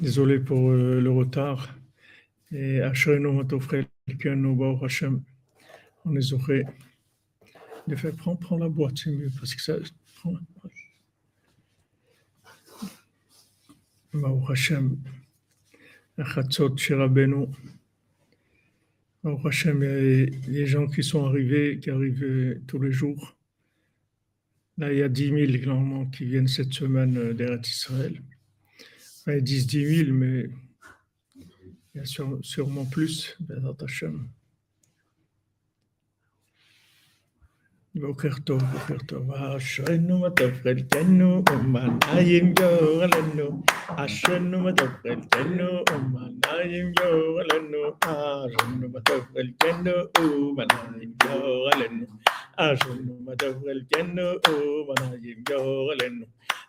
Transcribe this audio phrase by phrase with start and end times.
[0.00, 1.74] Désolé pour euh, le retard.
[2.52, 2.80] Et
[6.04, 6.64] on est aurait
[7.88, 9.74] de faire prendre, prendre la boîte, c'est mieux parce que ça
[10.14, 10.40] prend la
[14.20, 14.50] boîte.
[14.50, 14.96] Hashem,
[16.16, 17.46] Achatzot Shirabenu.
[19.24, 23.36] Baruch Hashem, il y a les gens qui sont arrivés, qui arrivent tous les jours.
[24.78, 28.20] Là, il y a 10 000 normalement qui viennent cette semaine euh, d'Eretz Israël.
[29.23, 30.49] Enfin, ils disent 10 000, mais
[31.93, 33.35] il y a sûre- sûrement plus.
[33.39, 34.27] Bezrat Hashem.
[37.95, 39.31] בוקר טוב, בוקר טוב.
[39.31, 43.63] אשרנו מה טוב חלקנו, ומנעים גורלנו.
[43.87, 47.77] אשרנו מה טוב חלקנו, ומנעים גורלנו.
[48.03, 52.05] אשרנו מה טוב חלקנו, ומנעים גורלנו.
[52.58, 54.40] أجن مدوغ الكنو
[54.88, 56.26] منايم يولنو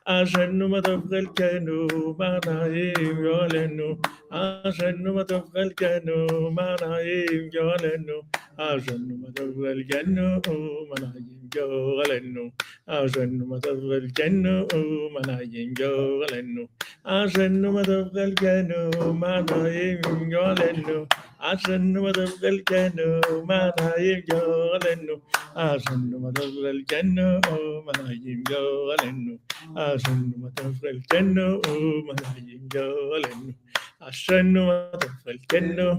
[0.08, 1.88] أجن مدوغ الكنو
[2.20, 3.90] منايم يولنو
[4.32, 8.18] أجن مدوغ الكنو منايم يولنو
[8.59, 10.43] أجن مدر الجنة
[10.91, 12.45] منايم جوغلنو
[12.89, 14.67] أجن مدر الجنة
[15.15, 16.65] منايم جوغلنو
[17.07, 20.01] أجن مدر الجنة منايم
[20.33, 21.07] جوغلنو
[21.41, 23.21] أجن مدر الجنة
[23.51, 25.17] منايم جوغلنو
[25.57, 27.29] أجن مدر الجنة
[27.87, 29.35] منايم جوغلنو
[29.77, 31.47] أجن مدر الجنة
[32.09, 33.53] منايم جوغلنو
[34.09, 35.99] أجن مدر الجنة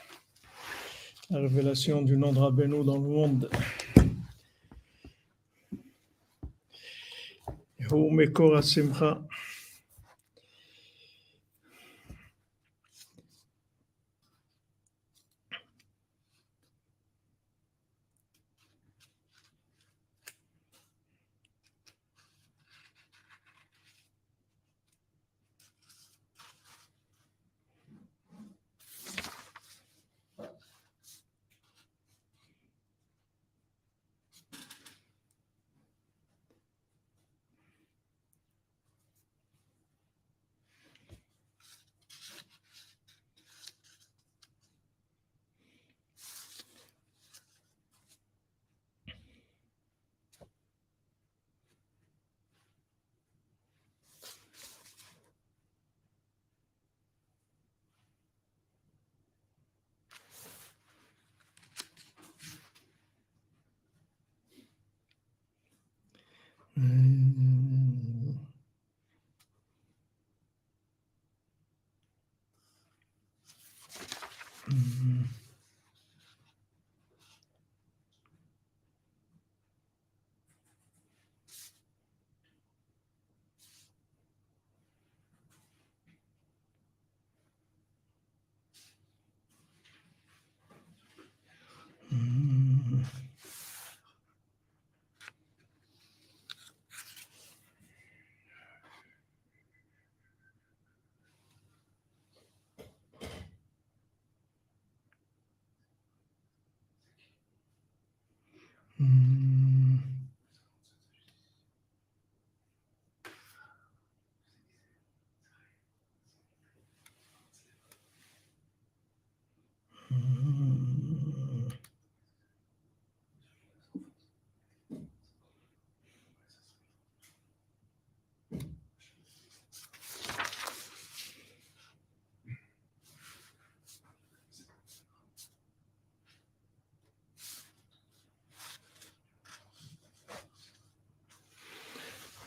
[1.31, 3.49] La révélation du nom de Rabbeinu dans le monde.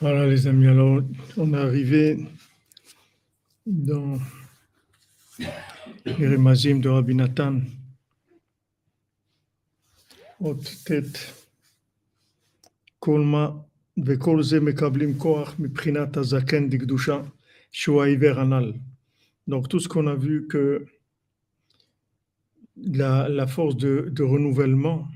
[0.04, 1.02] Voilà les amis, alors
[1.38, 2.26] on est arrivé
[3.64, 4.18] dans
[6.13, 7.61] les Remazim de Rabbi Nathan,
[10.39, 11.33] haute tête,
[12.99, 13.65] Kolma,
[14.05, 17.21] וכל זה מקבלים כוח מבחינת הזקן דקדושה,
[17.71, 18.73] שהוא העיוור הנ"ל.
[19.49, 20.85] Donc tout ce qu'on a vu que
[22.77, 25.07] la, la force de, de renouvellement,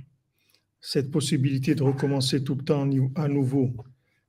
[0.81, 3.73] cette possibilité de recommencer tout le temps à nouveau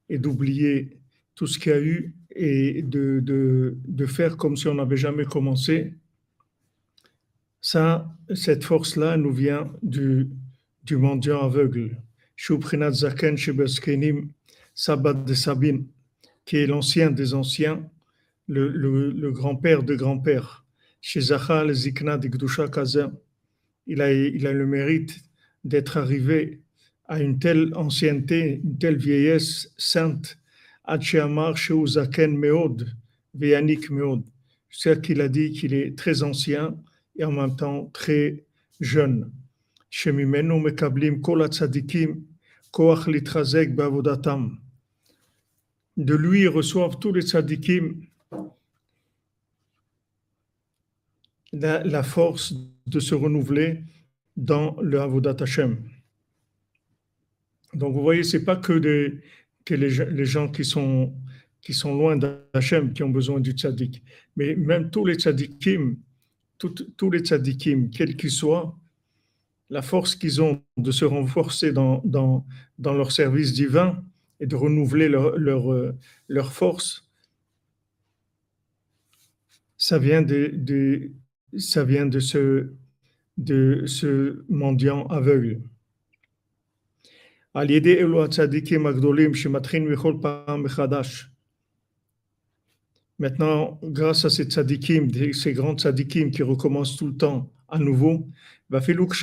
[0.09, 0.99] et d'oublier
[1.35, 4.97] tout ce qu'il y a eu et de, de, de faire comme si on n'avait
[4.97, 5.95] jamais commencé.
[7.62, 10.30] ça, cette force-là nous vient du,
[10.84, 12.02] du mendiant aveugle.
[12.36, 13.38] Shubrinat Zaken
[14.74, 15.26] Sabbat
[16.46, 17.84] qui est l'ancien des anciens,
[18.48, 20.66] le, grand-père de grand-père.
[21.02, 23.12] Chez Zachal Zikna Kaza,
[23.88, 25.20] il a, il a le mérite
[25.64, 26.62] d'être arrivé
[27.10, 30.38] à une telle ancienneté, une telle vieillesse sainte,
[30.86, 32.88] Adcheamar Sheuzaken Meod,
[33.34, 34.24] Veyanik Meod.
[34.70, 36.76] C'est qu'il a dit qu'il est très ancien
[37.16, 38.46] et en même temps très
[38.80, 39.32] jeune.
[45.98, 48.06] De lui reçoivent tous les tzadikim
[51.52, 52.54] la, force
[52.86, 53.84] de se renouveler
[54.38, 55.78] dans le Avodat Hashem.
[57.74, 61.14] Donc vous voyez, c'est pas que, les, gens qui sont,
[61.62, 64.04] qui sont loin d'Hachem qui ont besoin du tzaddik,
[64.36, 65.98] mais même tous les tzaddikim,
[66.60, 68.78] tous les tzaddikim, quels qu'ils soient,
[69.70, 72.46] la force qu'ils ont de se renforcer dans,
[72.78, 74.04] leur service divin
[74.40, 75.38] et de renouveler leur,
[76.28, 77.10] leur force,
[79.78, 81.12] ça vient de
[83.88, 85.62] ce mendiant aveugle.
[93.20, 98.26] Maintenant, grâce à ces tzadikim, ces grands tzadikim qui recommencent tout le temps à nouveau,
[98.72, 98.78] les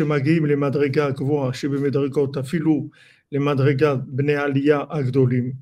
[0.04, 0.48] madrigas
[3.31, 5.54] les madrigas agdolim,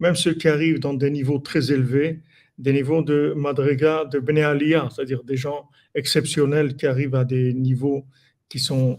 [0.00, 2.20] même ceux qui arrivent dans des niveaux très élevés,
[2.58, 7.54] des niveaux de madriga de bnei aliyah, c'est-à-dire des gens exceptionnels qui arrivent à des
[7.54, 8.04] niveaux
[8.50, 8.98] qui sont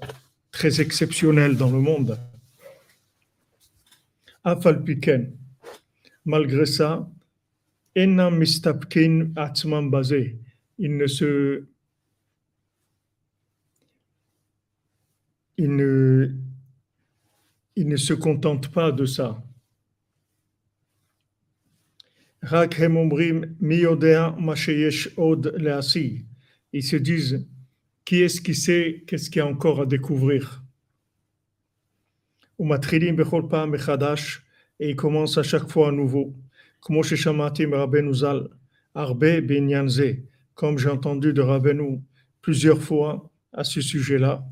[0.51, 2.17] très exceptionnels dans le monde.
[4.43, 5.31] Afalpiken,
[6.25, 7.07] malgré ça,
[7.95, 10.37] enam mistapkin atzman basé,
[10.77, 11.65] il ne se
[15.57, 16.31] il ne,
[17.75, 19.43] ne se contente pas de ça.
[26.71, 27.45] Ils se disent,
[28.05, 30.63] qui est-ce qui sait qu'est-ce qu'il y a encore à découvrir?
[34.79, 36.33] Et ils commencent à chaque fois à nouveau.
[36.81, 37.03] Comme
[40.77, 42.01] j'ai entendu de Rabbeinu
[42.41, 44.43] plusieurs fois à ce sujet-là,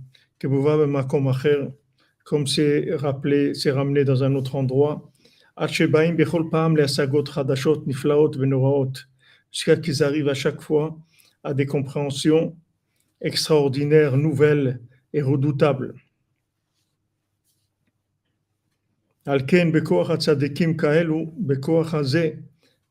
[2.23, 5.11] comme c'est rappelé, c'est ramené dans un autre endroit,
[9.51, 10.97] jusqu'à qu'ils arrivent à chaque fois
[11.43, 12.55] à des compréhensions
[13.21, 14.81] extraordinaires, nouvelles
[15.13, 15.95] et redoutables.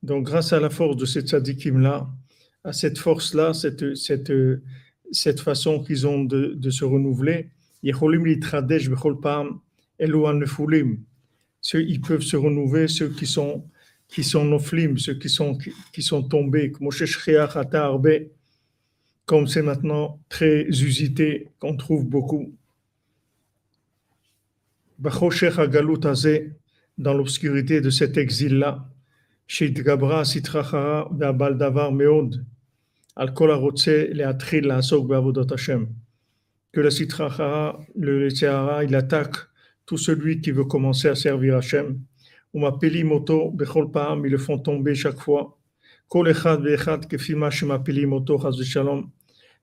[0.03, 2.09] Donc, grâce à la force de ces tzadikim-là,
[2.63, 4.33] à cette force-là, cette, cette,
[5.13, 7.51] cette façon qu'ils ont de, de se renouveler,
[7.83, 7.95] ils
[12.01, 13.65] peuvent se renouveler, ceux qui sont
[14.09, 15.59] qui sont noflim, ceux qui sont
[15.93, 16.73] qui sont tombés,
[19.25, 22.56] comme c'est maintenant très usité, qu'on trouve beaucoup.
[26.99, 28.89] Dans l'obscurité de cet exil-là,
[29.47, 32.45] chez Gabra Sitrachara Baldavar Meod,
[33.15, 35.89] al kol arotse leatril laasok be'avodot Hashem.
[36.73, 39.37] Que la Sitrachara, le Tseara, il attaque
[39.85, 41.99] tout celui qui veut commencer à servir Hashem.
[42.55, 45.59] Ou m'appeli moto bechol pa'am, ils le font tomber chaque fois.
[46.09, 48.57] Kol echad ve'echad kefima shemapeli moto chaz.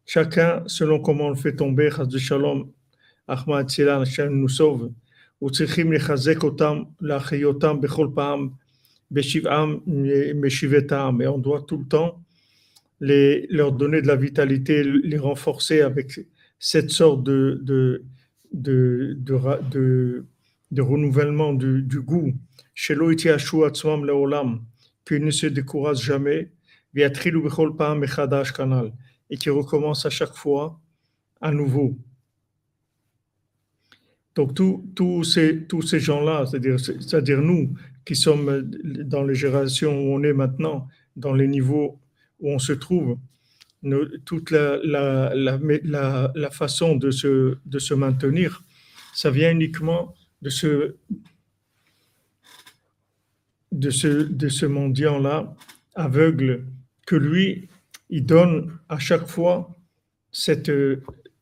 [0.05, 2.71] Chacun selon comment on le fait tomber, chaz shalom.
[3.27, 4.91] Ahmad Tzilan, Hashem nous sauve.
[5.44, 8.48] וצריכים לחזק אותם, להחיות אותם בכל פעם
[9.10, 9.78] בשבעם
[10.34, 11.18] משיבתם.
[11.22, 12.20] Et on doit tout le temps
[13.00, 16.20] les, leur donner de la vitalité, les renforcer avec
[16.58, 18.02] cette sorte de, de,
[18.52, 19.38] de, de,
[19.70, 20.24] de,
[20.72, 22.32] de renouvellement du, du goût.
[22.74, 24.60] Chez Loïti Ashua Tzvam Leolam,
[25.06, 26.50] qu'ils ne se découragent jamais,
[26.94, 28.92] Viatrilu Bechol Pam Echadash Kanal,
[29.30, 30.80] et qui recommence à chaque fois
[31.40, 31.96] à nouveau.
[34.35, 37.73] Donc tous ces, tous ces gens-là, c'est-à-dire, nous
[38.05, 41.99] qui sommes dans les générations où on est maintenant, dans les niveaux
[42.39, 43.17] où on se trouve,
[44.25, 48.63] toute la, la, la, la, façon de se, de se maintenir,
[49.13, 50.95] ça vient uniquement de ce,
[53.71, 55.55] de ce, de ce mendiant-là
[55.95, 56.65] aveugle
[57.05, 57.69] que lui,
[58.09, 59.75] il donne à chaque fois
[60.31, 60.71] cette,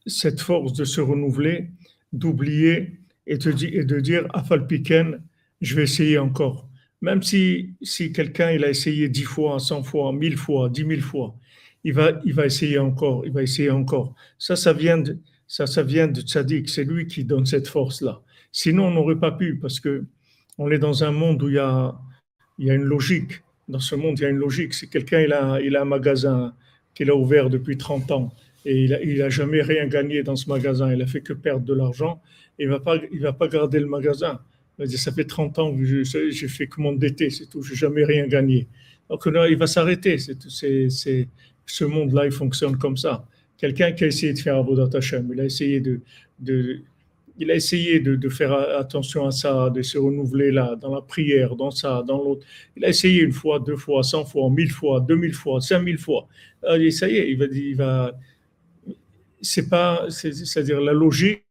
[0.05, 1.69] cette force de se renouveler
[2.13, 5.21] d'oublier et, et, de dire Afalpiken,
[5.61, 6.67] je vais essayer encore.
[7.01, 11.01] Même si, si quelqu'un il a essayé dix fois, cent fois, mille fois, dix mille
[11.01, 11.35] fois,
[11.83, 14.13] il va, il va essayer encore, il va essayer encore.
[14.37, 16.69] Ça, ça vient de, ça, ça vient de tzaddik.
[16.69, 18.21] C'est lui qui donne cette force-là.
[18.51, 20.05] Sinon, on n'aurait pas pu parce que
[20.57, 21.97] on est dans un monde où il y a,
[22.59, 23.41] il y a une logique.
[23.67, 24.73] Dans ce monde, il y a une logique.
[24.73, 26.53] Si quelqu'un il a, il a un magasin
[26.93, 28.33] qu'il a ouvert depuis 30 ans
[28.65, 31.73] et il n'a jamais rien gagné dans ce magasin, il a fait que perdre de
[31.73, 32.21] l'argent,
[32.59, 34.39] il ne va, pas, il va pas garder le magasin.
[34.77, 37.71] Il va dire, ça fait 30 ans que j'ai fait que d'été, c'est tout, je
[37.71, 38.67] n'ai jamais rien gagné.
[39.09, 40.17] Donc il va s'arrêter.
[40.17, 41.27] C'est,
[41.65, 43.25] ce monde-là, il fonctionne comme ça.
[43.57, 46.01] Quelqu'un qui a essayé de faire Avodat Hashem, il a essayé de,
[46.39, 46.81] de
[47.37, 51.55] il a essayé de, faire attention à ça, de se renouveler là, dans la prière,
[51.55, 52.45] dans ça, dans l'autre.
[52.75, 55.79] Il a essayé une fois, deux fois, cent fois, mille fois, deux mille fois, cinq
[55.79, 56.27] mille fois.
[56.77, 58.13] Et ça y est, il va, il va.
[59.41, 61.43] C'est pas, c'est-à-dire la logique,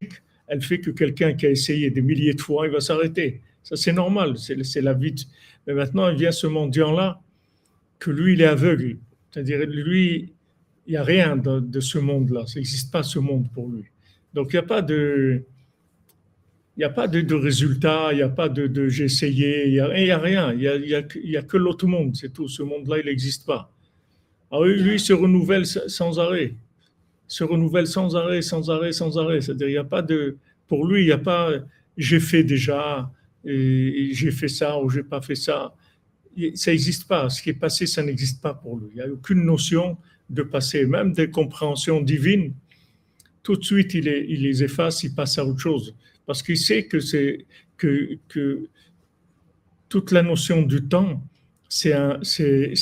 [0.47, 3.41] elle fait que quelqu'un qui a essayé des milliers de fois, il va s'arrêter.
[3.63, 5.27] Ça, c'est normal, c'est la vie.
[5.65, 7.21] Mais maintenant, il vient ce mendiant-là,
[7.99, 8.97] que lui, il est aveugle.
[9.31, 10.33] C'est-à-dire, lui,
[10.87, 12.47] il n'y a rien de, ce monde-là.
[12.47, 13.85] Ça n'existe pas ce monde pour lui.
[14.33, 15.43] Donc, il n'y a pas de
[16.77, 19.67] il n'y a pas de, de résultat, il n'y a pas de, de j'ai essayé,
[19.67, 20.95] il n'y a, rien, il n'y y
[21.35, 22.47] a, a, que l'autre monde, c'est tout.
[22.47, 23.71] Ce monde-là, il n'existe pas.
[24.49, 26.53] Alors lui, il se renouvelle sans arrêt,
[27.31, 29.39] se renouvelle sans arrêt, sans arrêt, sans arrêt.
[29.39, 30.35] C'est-à-dire, il n'y a pas de,
[30.67, 31.53] pour lui, il n'y a pas,
[31.95, 33.09] j'ai fait déjà,
[33.45, 35.73] j'ai fait ça ou j'ai pas fait ça.
[36.55, 37.29] Ça n'existe pas.
[37.29, 38.89] Ce qui est passé, ça n'existe pas pour lui.
[38.91, 39.97] Il n'y a aucune notion
[40.29, 42.53] de passé, même des compréhensions divines.
[43.43, 45.95] Tout de suite, il les, il les efface, il passe à autre chose
[46.25, 46.97] parce qu'il sait que
[47.77, 48.67] que, que
[49.87, 51.25] toute la notion du temps,
[51.69, 51.93] c'est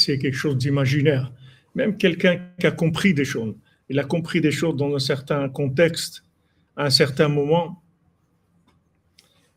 [0.04, 1.32] quelque chose d'imaginaire.
[1.76, 3.54] Même quelqu'un qui a compris des choses,
[3.90, 6.24] il a compris des choses dans un certain contexte,
[6.76, 7.84] à un certain moment.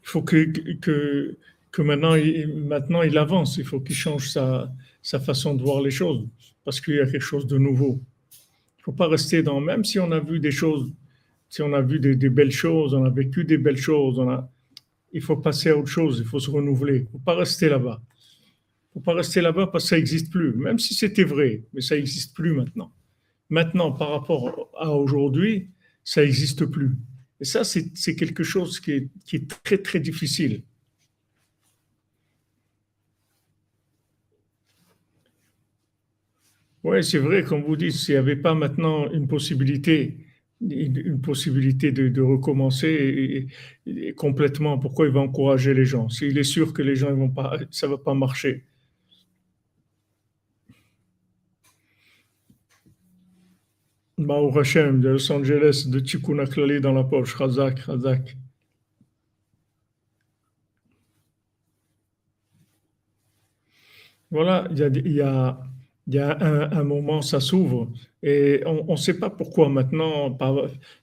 [0.02, 1.36] Il faut que,
[1.78, 4.72] maintenant, il, avance, il faut qu'il change sa,
[5.02, 6.26] sa façon de voir les choses,
[6.64, 8.00] parce qu'il y a quelque chose de nouveau.
[8.32, 10.92] Il ne faut pas rester dans, même si on a vu des choses
[11.52, 14.50] si on a vu des, belles choses, on a vécu des belles choses, on a,
[15.12, 16.96] il faut passer à autre chose, il faut se renouveler.
[16.96, 18.00] Il ne faut pas rester là-bas.
[18.00, 21.64] Il ne faut pas rester là-bas parce que ça n'existe plus, même si c'était vrai,
[21.74, 22.90] mais ça n'existe plus maintenant.
[23.52, 25.68] Maintenant, par rapport à aujourd'hui,
[26.04, 26.92] ça n'existe plus.
[27.38, 30.62] Et ça, c'est quelque chose qui est, très, très difficile.
[36.82, 40.16] Oui, c'est vrai, comme vous dites, s'il n'y avait pas maintenant une possibilité
[40.62, 43.48] une possibilité de, recommencer
[44.16, 44.78] complètement.
[44.78, 46.08] Pourquoi il va encourager les gens?
[46.08, 48.64] S'il est sûr que les gens ils vont pas, ça va pas marcher.
[54.18, 56.44] Mao Hashem de Los Angeles, de Tikkun
[56.80, 58.36] dans la poche, Razak, Razak.
[64.30, 65.58] Voilà, il y a
[66.08, 67.90] un, moment, ça s'ouvre
[68.22, 70.54] et on ne sait pas pourquoi maintenant, pas,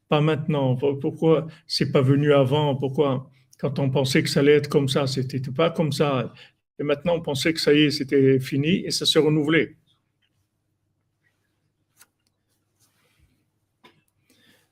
[0.07, 4.69] pas maintenant, pourquoi c'est pas venu avant, pourquoi quand on pensait que ça allait être
[4.69, 6.33] comme ça, c'était pas comme ça?
[6.79, 9.75] Et maintenant, on pensait que ça y est, c'était fini et ça se renouvelait.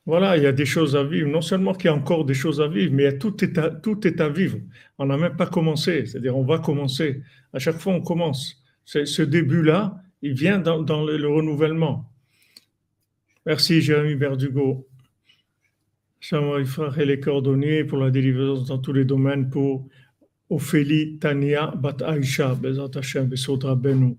[0.08, 1.28] Voilà, il y a des choses à vivre.
[1.28, 4.06] Non seulement qu'il y a encore des choses à vivre, mais tout est à, tout
[4.06, 4.56] est vivre.
[4.96, 6.06] On n'a même pas commencé.
[6.06, 7.20] C'est-à-dire, on va commencer.
[7.52, 8.56] À chaque fois, on commence.
[8.86, 12.10] Ce début-là, il vient dans, le, le, renouvellement.
[13.44, 14.88] Merci Jérémy Berdugo.
[16.20, 19.88] J'aimerais frère et les coordonnées pour la délivrance dans tous les domaines pour
[20.48, 24.16] Ophélie Tania Bat Aisha, Bezat Hashem, Besodra Benu.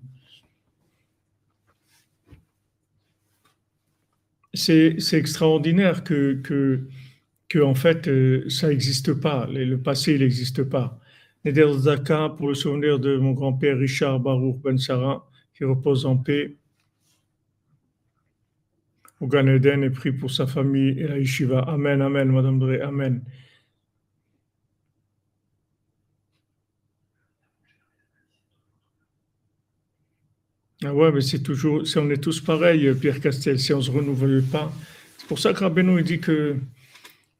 [4.54, 6.88] C'est extraordinaire que, que,
[7.48, 9.46] que, en fait, euh, ça n'existe pas.
[9.46, 10.98] Le passé, n'existe pas.
[11.44, 16.16] Neder Zaka pour le souvenir de mon grand-père Richard Baruch Ben Sarah qui repose en
[16.16, 16.56] paix
[19.20, 21.60] au Gan Eden et prie pour sa famille et la yeshiva.
[21.60, 23.22] Amen, amen, Madame Drey, amen.
[30.82, 33.82] Ah ouais, mais c'est toujours, si on est tous pareils, Pierre Castel, si on ne
[33.82, 34.72] se renouvelle pas.
[35.18, 36.56] C'est pour ça que Rabbeinu dit que,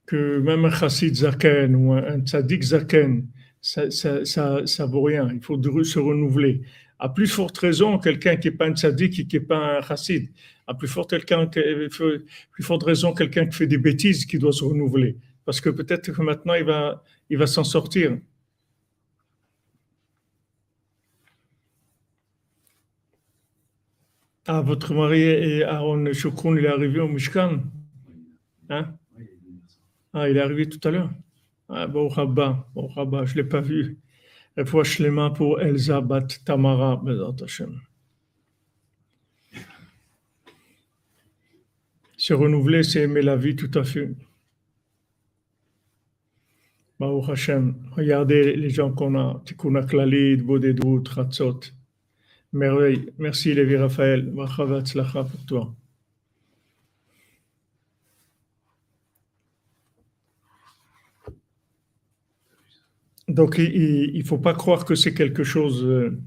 [0.07, 3.27] que même un chassid zaken ou un, tzaddik zaken,
[3.63, 5.31] ça, ça, ça, ça vaut rien.
[5.33, 6.61] Il faut se renouveler
[6.99, 9.83] à plus forte raison quelqu'un qui n'est pas un tzaddik et qui n'est pas un
[9.83, 10.29] chassid.
[10.67, 14.65] À plus forte, quelqu'un, plus forte raison quelqu'un qui fait des bêtises qui doit se
[14.65, 15.17] renouveler.
[15.47, 18.19] Parce que peut-être que maintenant il va, il va s'en sortir.
[24.47, 27.63] Ah, votre mari et Aaron Shokroun, il est arrivé au Mishkan
[28.71, 28.97] hein?
[30.15, 31.11] Ah, il est arrivé tout à l'heure
[31.69, 33.99] Ah, bon, Rabba, bon, Rabba, je ne l'ai pas vu.
[34.57, 37.03] les mains pour Elsa Bat Tamara,
[42.17, 44.11] Se renouveler, c'est aimer la vie tout à fait.
[46.99, 49.81] Baruch Hashem, regardez les gens qu'on a, Tikkun
[50.43, 51.61] Bodedut, Ratzot.
[52.52, 53.11] Merveille.
[53.19, 54.33] Merci Lévi Raphaël.
[54.33, 55.75] pour toi.
[63.28, 66.19] Donc, il ne faut pas croire que c'est quelque chose euh,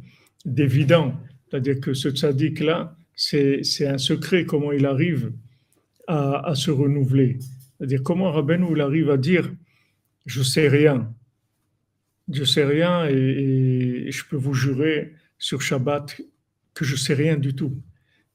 [0.45, 1.13] d'évident.
[1.49, 5.33] C'est-à-dire que ce tzaddik-là, c'est un secret, comment il arrive
[6.07, 7.39] à, se renouveler.
[7.77, 9.53] C'est-à-dire comment Rabbeinu il arrive à dire
[10.25, 11.13] Je sais rien.
[12.31, 15.13] Je sais rien et, je peux vous jurer
[15.43, 16.21] sur Shabbat
[16.73, 17.75] que je sais rien du tout.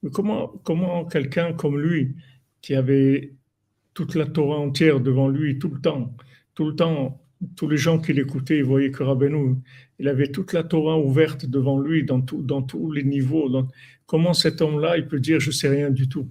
[0.03, 2.15] Mais comment, comment quelqu'un comme lui,
[2.61, 3.33] qui avait
[3.95, 6.15] toute la Torah entière devant lui tout le temps,
[6.55, 7.25] tout le temps
[7.57, 9.55] tous les gens qui l'écoutaient, ils voyaient que Rabbeinu,
[9.99, 13.49] il avait toute la Torah ouverte devant lui dans, dans tous les niveaux.
[14.07, 16.29] comment cet homme-là, il peut dire je sais rien du tout?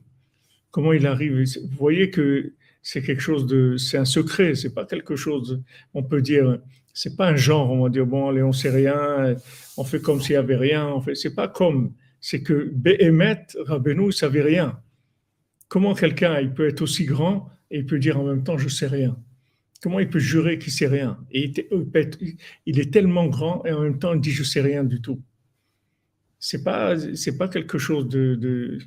[0.69, 1.43] Comment il arrive?
[1.43, 2.53] Vous voyez que
[2.84, 5.63] c'est quelque chose de, c'est un secret, c'est pas quelque chose.
[5.96, 6.60] On peut dire,
[6.98, 7.70] c'est pas un genre.
[7.72, 9.36] On va dire bon, allez, on sait rien,
[9.77, 10.88] on fait comme s'il y avait rien.
[10.88, 11.94] En fait, c'est pas comme.
[12.20, 14.82] C'est que Behemet, Rabbeinu, il savait rien.
[15.68, 18.68] Comment quelqu'un, il peut être aussi grand et il peut dire en même temps je
[18.68, 19.16] sais rien?
[19.80, 21.20] Comment il peut jurer qu'il sait rien?
[21.32, 25.22] Il est tellement grand et en même temps il dit je sais rien du tout.
[26.39, 28.80] C'est pas c'est pas quelque chose de,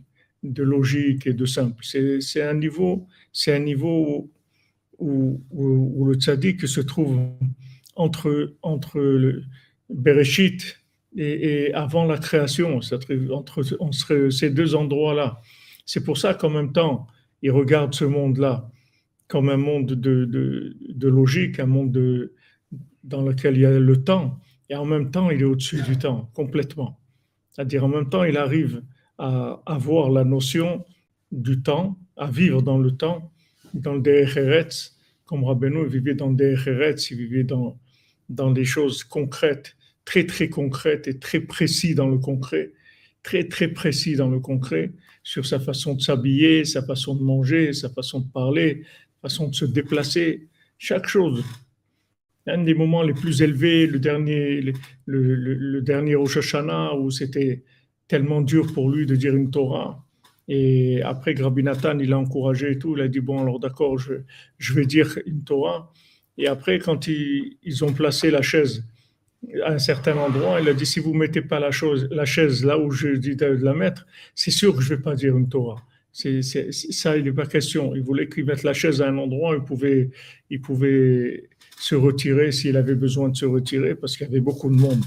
[0.42, 1.84] de, logique et de simple.
[1.84, 4.28] C'est un niveau c'est un niveau
[4.98, 7.20] où, où, le tzaddik se trouve
[8.00, 9.42] entre entre
[9.88, 10.80] Bereshit
[11.16, 15.40] et, avant la création, entre, entre ces deux endroits-là.
[15.84, 17.06] C'est pour ça qu'en même temps,
[17.42, 18.70] il regarde ce monde-là
[19.26, 22.34] comme un monde de, de, logique, un monde de,
[23.04, 25.98] dans lequel il y a le temps, et en même temps, il est au-dessus du
[25.98, 27.00] temps, complètement.
[27.50, 28.82] C'est-à-dire, en même temps, il arrive
[29.18, 30.84] à avoir la notion
[31.30, 33.32] du temps, à vivre dans le temps,
[33.72, 34.96] dans le Derecheretz,
[35.26, 37.78] comme Rabbeinu vivait dans le Derecheretz, il vivait dans,
[38.30, 42.72] dans des choses concrètes, très très concrètes et très précis dans le concret,
[43.22, 47.72] très très précis dans le concret, sur sa façon de s'habiller, sa façon de manger,
[47.72, 48.84] sa façon de parler,
[49.20, 51.44] façon de se déplacer, chaque chose.
[52.46, 54.72] Un des moments les plus élevés, le dernier,
[55.04, 57.64] le, dernier Rosh Hashanah, où c'était
[58.08, 60.06] tellement dur pour lui de dire une Torah.
[60.48, 62.96] Et après, Rabbi Nathan, il a encouragé et tout.
[62.96, 64.14] Il a dit Bon, alors d'accord, je,
[64.58, 65.92] je vais dire une Torah.
[66.40, 68.82] Et après, quand ils, ont placé la chaise
[69.62, 72.78] à un certain endroit, il a dit Si vous ne mettez pas la, chaise là
[72.78, 75.50] où je dis de la mettre, c'est sûr que je ne vais pas dire une
[75.50, 75.84] Torah.
[76.12, 77.94] Ça, il n'est pas question.
[77.94, 80.10] Il voulait qu'il mette la chaise à un endroit, il pouvait,
[80.48, 84.70] il pouvait se retirer s'il avait besoin de se retirer parce qu'il y avait beaucoup
[84.70, 85.04] de monde.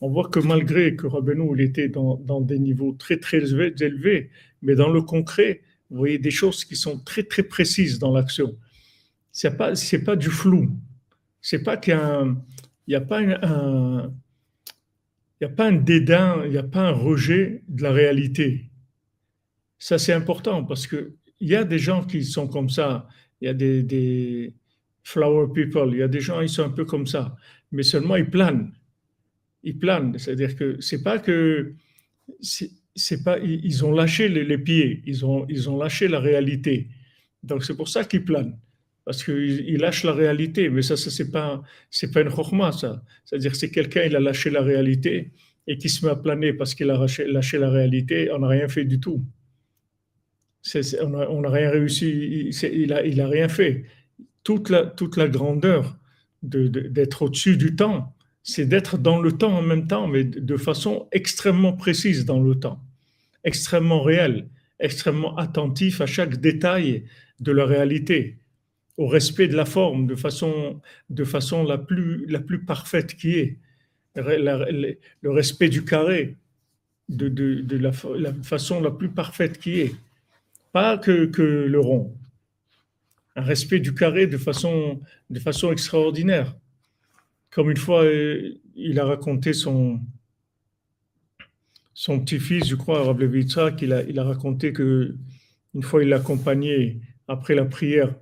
[0.00, 4.30] On voit que malgré que Rabbeinu était dans, dans, des niveaux très très élevés,
[4.62, 8.56] mais dans le concret, vous voyez des choses qui sont très très précises dans l'action.
[9.38, 10.70] C'est pas c'est pas du flou.
[11.42, 14.10] C'est pas qu'il a pas un,
[15.38, 18.70] il n'y a pas un dédain, il n'y a pas un rejet de la réalité.
[19.78, 23.08] Ça, c'est important parce qu'il y a des gens qui sont comme ça.
[23.42, 24.54] Il y a des,
[25.02, 25.90] flower people.
[25.92, 27.36] Il y a des gens, ils sont un peu comme ça.
[27.72, 28.72] Mais seulement, ils planent.
[29.62, 30.18] Ils planent.
[30.18, 31.74] C'est-à-dire que c'est pas que.
[32.40, 35.02] C'est pas, ils ont lâché les, pieds.
[35.04, 36.88] Ils ont, ils ont lâché la réalité.
[37.42, 38.58] Donc, c'est pour ça qu'ils planent
[39.06, 40.68] parce qu'ils lâchent la réalité.
[40.68, 43.02] Mais ça, ça c'est pas, c'est pas une chorma, ça.
[43.24, 45.32] C'est-à-dire c'est quelqu'un, il a lâché la réalité
[45.66, 48.48] et qui se met à planer parce qu'il a lâché, lâché, la réalité, on n'a
[48.48, 49.24] rien fait du tout
[51.02, 53.84] on n'a rien réussi, il n'a il a rien fait.
[54.42, 55.96] Toute la, toute la grandeur
[56.42, 61.08] d'être au-dessus du temps, c'est d'être dans le temps en même temps, mais de façon
[61.10, 62.80] extrêmement précise dans le temps,
[63.42, 67.04] extrêmement réel, extrêmement attentif à chaque détail
[67.40, 68.38] de la réalité,
[68.96, 70.80] au respect de la forme, de façon,
[71.10, 73.58] de façon la, plus, la plus parfaite qui est,
[74.14, 76.36] le respect du carré,
[77.08, 79.94] de, de, la, façon la plus parfaite qui est
[80.72, 82.14] pas que, que le rond.
[83.36, 86.56] Un respect du carré de façon, de façon extraordinaire.
[87.50, 90.00] Comme une fois, euh, il a raconté son,
[91.92, 93.18] son petit-fils, je crois, Rav
[93.76, 95.14] qu'il a, il a raconté que
[95.74, 98.14] une fois il l'a accompagné après la prière,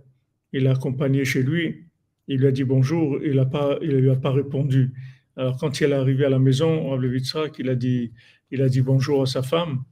[0.54, 1.84] il l'a accompagné chez lui,
[2.28, 4.92] il lui a dit bonjour, il ne lui a pas répondu.
[5.36, 6.96] Alors quand il est arrivé à la maison,
[7.58, 8.12] il a dit,
[8.52, 9.82] il a dit bonjour à sa femme,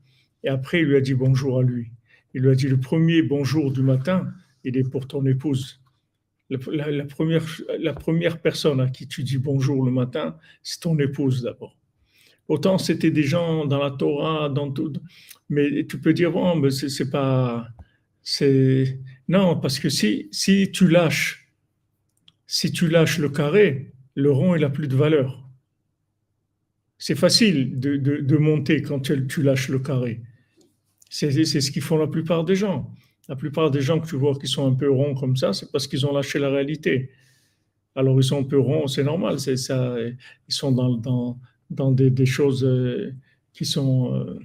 [0.44, 1.90] et après il lui a dit bonjour à lui.
[2.33, 5.81] Il lui a dit le premier bonjour du matin, il est pour ton épouse.
[6.48, 6.59] La,
[7.07, 7.44] première,
[7.81, 11.77] la première personne à qui tu dis bonjour le matin, c'est ton épouse d'abord.
[12.46, 14.92] Autant c'était des gens dans la Torah, dans tout,
[15.48, 17.66] mais tu peux dire bon, mais c'est pas,
[18.22, 20.29] c'est non parce que si
[20.73, 21.49] tu lâches,
[22.47, 25.43] si tu lâches le carré, le rond il a plus de valeur.
[26.99, 30.21] C'est facile de, monter quand tu, lâches le carré.
[31.11, 32.95] C'est ce qu'ils font la plupart des gens.
[33.29, 35.71] La plupart des gens que tu vois qui sont un peu ronds comme ça, c'est
[35.73, 37.11] parce qu'ils ont lâché la réalité.
[37.97, 39.97] Alors ils sont un peu ronds, c'est normal, ça.
[39.99, 40.73] Ils sont
[41.71, 43.13] dans, des, choses euh,
[43.53, 44.39] qui sont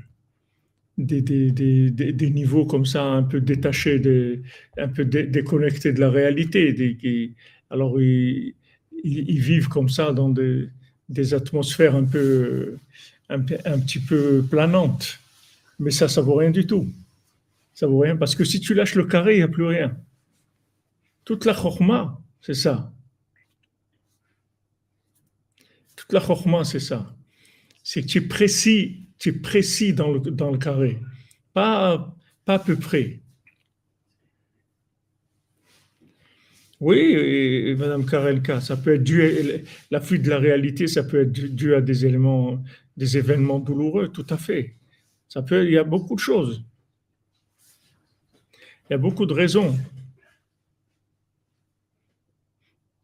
[0.99, 4.41] euh, des, des, des, niveaux comme ça, un peu détachés, de,
[4.77, 6.97] un peu déconnectés de la réalité.
[6.99, 7.33] Qui,
[7.69, 8.55] alors ils,
[9.03, 10.69] ils, vivent comme ça dans des,
[11.33, 12.77] atmosphères un peu,
[13.29, 15.19] un, un petit peu planantes.
[15.79, 16.87] Mais ça, ça vaut rien du tout
[17.77, 18.17] ça vaut rien.
[18.17, 19.95] Parce que si tu lâches le carré, il n'y a plus rien.
[21.25, 22.91] Toute la chorma, c'est ça.
[25.95, 27.13] Toute la chorma, c'est ça.
[27.89, 30.99] C'est que tu es précis, tu es précis dans le, carré.
[31.53, 33.21] Pas, pas à peu près.
[36.81, 39.29] Oui, Madame Karelka, ça peut être dû, à,
[39.89, 42.61] la fuite de la réalité, ça peut être dû à des éléments,
[42.97, 44.75] des événements douloureux, tout à fait.
[45.29, 46.65] Ça peut, il y a beaucoup de choses.
[48.89, 49.77] Il y a beaucoup de raisons.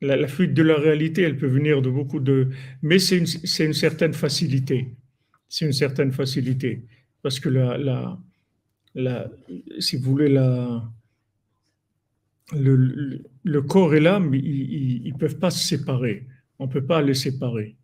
[0.03, 2.49] La, fuite de la réalité, elle peut venir de beaucoup de...
[2.81, 4.95] Mais c'est une, certaine facilité.
[5.47, 6.83] C'est une certaine facilité.
[7.21, 8.17] Parce que la
[9.79, 10.83] si vous voulez, la,
[12.53, 16.27] le, le, corps et l'âme, ils ne peuvent pas se séparer.
[16.59, 17.75] On ne peut pas les séparer.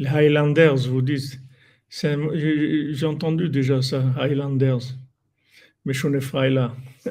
[0.00, 1.38] Les Highlanders, vous dites.
[1.90, 4.96] J'ai entendu déjà ça, Highlanders.
[5.84, 6.74] Meshone Freila.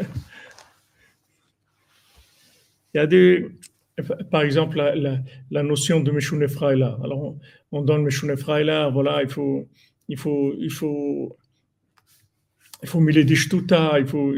[2.94, 3.48] Il y a des,
[4.32, 4.78] par exemple,
[5.52, 6.98] la, notion de Meshune Freila.
[7.04, 7.38] Alors,
[7.72, 9.68] on, donne Meshune Freila, voilà, il faut,
[10.08, 11.38] il faut, il faut,
[12.82, 14.34] il faut il faut,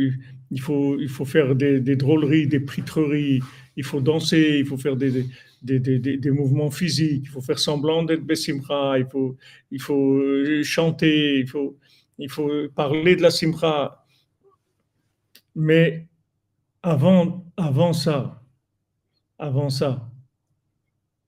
[0.52, 3.40] il faut, il faut faire des, des drôleries, des pritreries,
[3.76, 5.26] il faut danser, il faut faire des,
[5.62, 9.38] des, des, des, mouvements physiques, il faut faire semblant d'être Bessimra, il faut,
[9.72, 11.78] il faut euh, chanter, il faut,
[12.18, 14.06] il faut parler de la Simra.
[15.56, 16.08] Mais
[16.84, 18.44] avant, avant ça,
[19.38, 20.10] avant ça,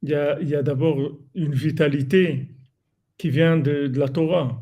[0.01, 2.49] il y a, a d'abord une vitalité
[3.17, 4.61] qui vient de, de la Torah.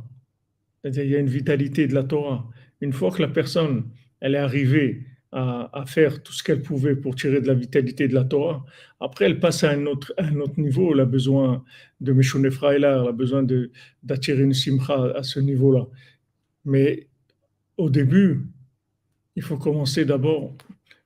[0.81, 2.49] C'est-à-dire, il y a une vitalité de la Torah.
[2.79, 3.89] Une fois que la personne,
[4.19, 8.13] elle est arrivée à, faire tout ce qu'elle pouvait pour tirer de la vitalité de
[8.13, 8.65] la Torah.
[8.99, 10.93] Après, elle passe à un autre, un autre niveau.
[10.93, 11.63] Elle a besoin
[12.01, 13.45] de Meshone elle a besoin
[14.03, 15.87] d'attirer une simcha à ce niveau-là.
[16.65, 17.07] Mais
[17.77, 18.41] au début,
[19.35, 20.55] il faut commencer d'abord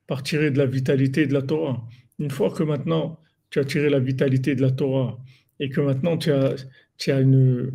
[0.07, 1.83] par tirer de la vitalité de la Torah.
[2.19, 5.17] Une fois que maintenant tu as tiré la vitalité de la Torah
[5.59, 6.55] et que maintenant tu as,
[6.97, 7.71] tu as une,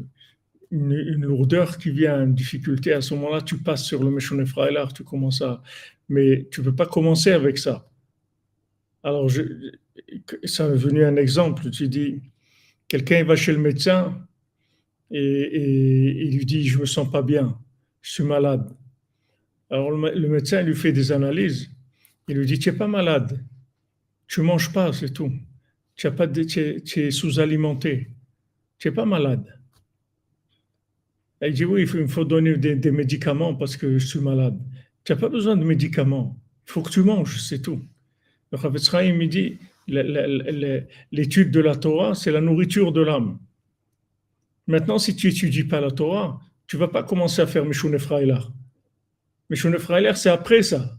[0.70, 4.44] une, lourdeur qui vient, une difficulté, à ce moment-là, tu passes sur le Meshone
[4.94, 5.62] tu commences à,
[6.08, 7.88] mais tu ne peux pas commencer avec ça.
[9.02, 9.30] Alors,
[10.44, 11.70] ça m'est venu un exemple.
[11.70, 12.20] Tu dis,
[12.88, 14.26] quelqu'un va chez le médecin
[15.10, 17.58] et, il lui dit, je ne me sens pas bien,
[18.02, 18.70] je suis malade.
[19.70, 21.70] Alors, le, médecin lui fait des analyses.
[22.28, 23.44] Il lui dit, tu n'es pas malade,
[24.26, 25.32] tu ne manges pas, c'est tout.
[25.96, 26.08] Tu,
[26.84, 28.08] tu es, sous-alimenté,
[28.78, 29.59] tu n'es pas malade.
[31.42, 34.58] Il dit, oui, il faut, donner des médicaments parce que je suis malade.
[35.04, 36.36] Tu n'as pas besoin de médicaments.
[36.68, 37.80] Il faut que tu manges, c'est tout.
[38.52, 39.58] Le me dit
[41.10, 43.38] l'étude de la Torah, c'est la nourriture de l'âme.
[44.66, 48.38] Maintenant, si tu n'étudies pas la Torah, tu vas pas commencer à faire Meshune Freiler.
[49.48, 50.96] Meshune Freiler, c'est après ça.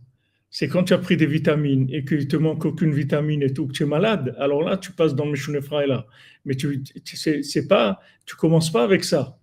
[0.50, 3.68] C'est quand tu as pris des vitamines et qu'il te manque aucune vitamine et tout,
[3.68, 4.36] que tu es malade.
[4.38, 6.00] Alors là, tu passes dans Meshune Freiler.
[6.44, 9.38] Mais tu c'est pas, tu commences pas avec ça.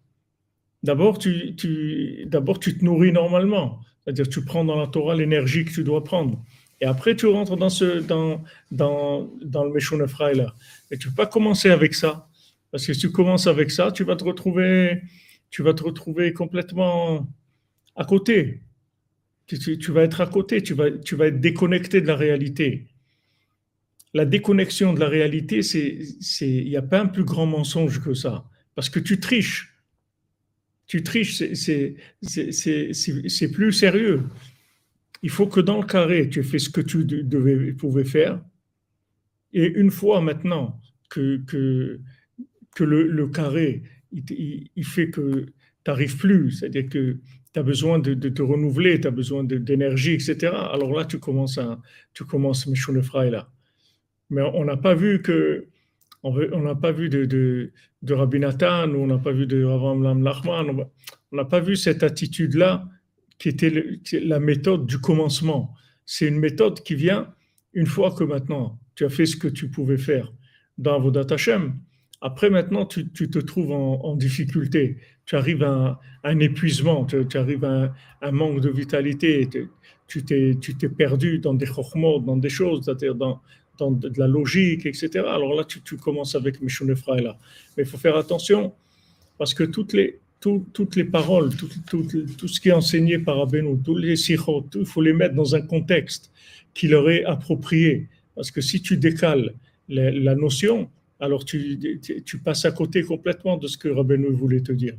[0.82, 3.80] D'abord, tu, te nourris normalement.
[4.04, 6.42] C'est-à-dire, tu prends dans la Torah l'énergie que tu dois prendre.
[6.80, 10.54] Et après, tu rentres dans, ce, dans, dans, dans le Meshon là.
[10.90, 12.28] Et tu ne peux pas commencer avec ça.
[12.70, 15.02] Parce que si tu commences avec ça, tu vas te retrouver,
[15.50, 17.26] tu vas te retrouver complètement
[17.96, 18.62] à côté.
[19.46, 22.86] Tu, vas être à côté, tu vas, tu vas être déconnecté de la réalité.
[24.12, 28.44] La déconnexion de la réalité, il n'y a pas un plus grand mensonge que ça.
[28.74, 29.67] Parce que tu triches
[30.88, 34.22] tu triches, c'est plus sérieux.
[35.22, 38.42] Il faut que dans le carré, tu fais ce que tu devais, pouvais faire.
[39.52, 42.00] Et une fois maintenant que, que,
[42.74, 45.52] que le, carré, il, fait que tu
[45.86, 47.18] n'arrives plus, c'est-à-dire que
[47.52, 50.52] tu as besoin de, te renouveler, tu as besoin d'énergie, etc.
[50.72, 51.80] Alors là, tu commences à,
[52.14, 53.50] tu commences là.
[54.30, 55.66] Mais on n'a pas vu que,
[56.22, 60.86] on n'a pas vu de, de, Rabbi Nathan, on n'a pas vu de Rav Lachman,
[61.32, 62.88] on n'a pas vu cette attitude-là
[63.38, 65.74] qui était la méthode du commencement.
[66.04, 67.32] C'est une méthode qui vient
[67.72, 70.32] une fois que maintenant tu as fait ce que tu pouvais faire
[70.76, 71.74] dans vos Hashem.
[72.20, 74.96] Après, maintenant, tu, te trouves en, difficulté.
[75.24, 79.48] Tu arrives à, un épuisement, tu, arrives à un, manque de vitalité.
[80.08, 83.40] Tu t'es perdu dans des dans des choses, c'est-à-dire dans,
[83.80, 85.08] de la logique, etc.
[85.26, 87.38] Alors là, tu, commences avec Mishunefra là.
[87.76, 88.72] Mais il faut faire attention
[89.38, 93.78] parce que toutes les, toutes les paroles, tout, tout, ce qui est enseigné par Abeno,
[93.84, 96.32] tous les sikhot, il faut les mettre dans un contexte
[96.74, 98.08] qui leur est approprié.
[98.34, 99.54] Parce que si tu décales
[99.88, 104.72] la, notion, alors tu, tu, passes à côté complètement de ce que Rabbeinu voulait te
[104.72, 104.94] dire.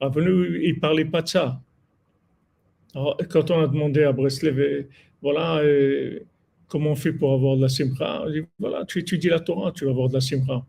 [0.00, 1.60] Rabbeinu, il ne parlait pas de ça.
[2.94, 4.86] Quand on a demandé à Breslev,
[5.20, 6.20] voilà, euh,
[6.68, 8.26] comment on fait pour avoir de la simra
[8.58, 10.66] Voilà, tu étudies la Torah, tu vas avoir de la simra.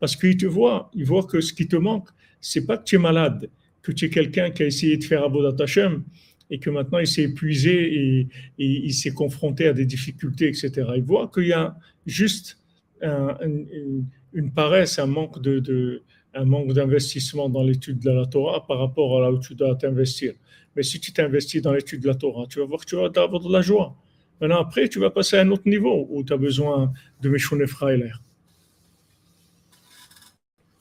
[0.00, 2.08] Parce qu'il te voit, il voit que ce qui te manque,
[2.40, 3.50] c'est pas que tu es malade,
[3.82, 6.04] que tu es quelqu'un qui a essayé de faire Abodat Hashem,
[6.50, 10.70] et que maintenant il s'est épuisé et, il s'est confronté à des difficultés, etc.
[10.96, 12.58] Il voit qu'il y a juste
[13.02, 16.02] une, paresse, un manque de,
[16.34, 19.74] un manque d'investissement dans l'étude de la Torah par rapport à là où tu dois
[19.76, 20.34] t'investir.
[20.76, 23.06] Mais si tu t'investis dans l'étude de la Torah, tu vas voir que tu vas
[23.06, 23.96] avoir de la joie.
[24.44, 27.66] Maintenant, après, tu vas passer à un autre niveau où tu as besoin de Meshone
[27.66, 28.12] Freiler.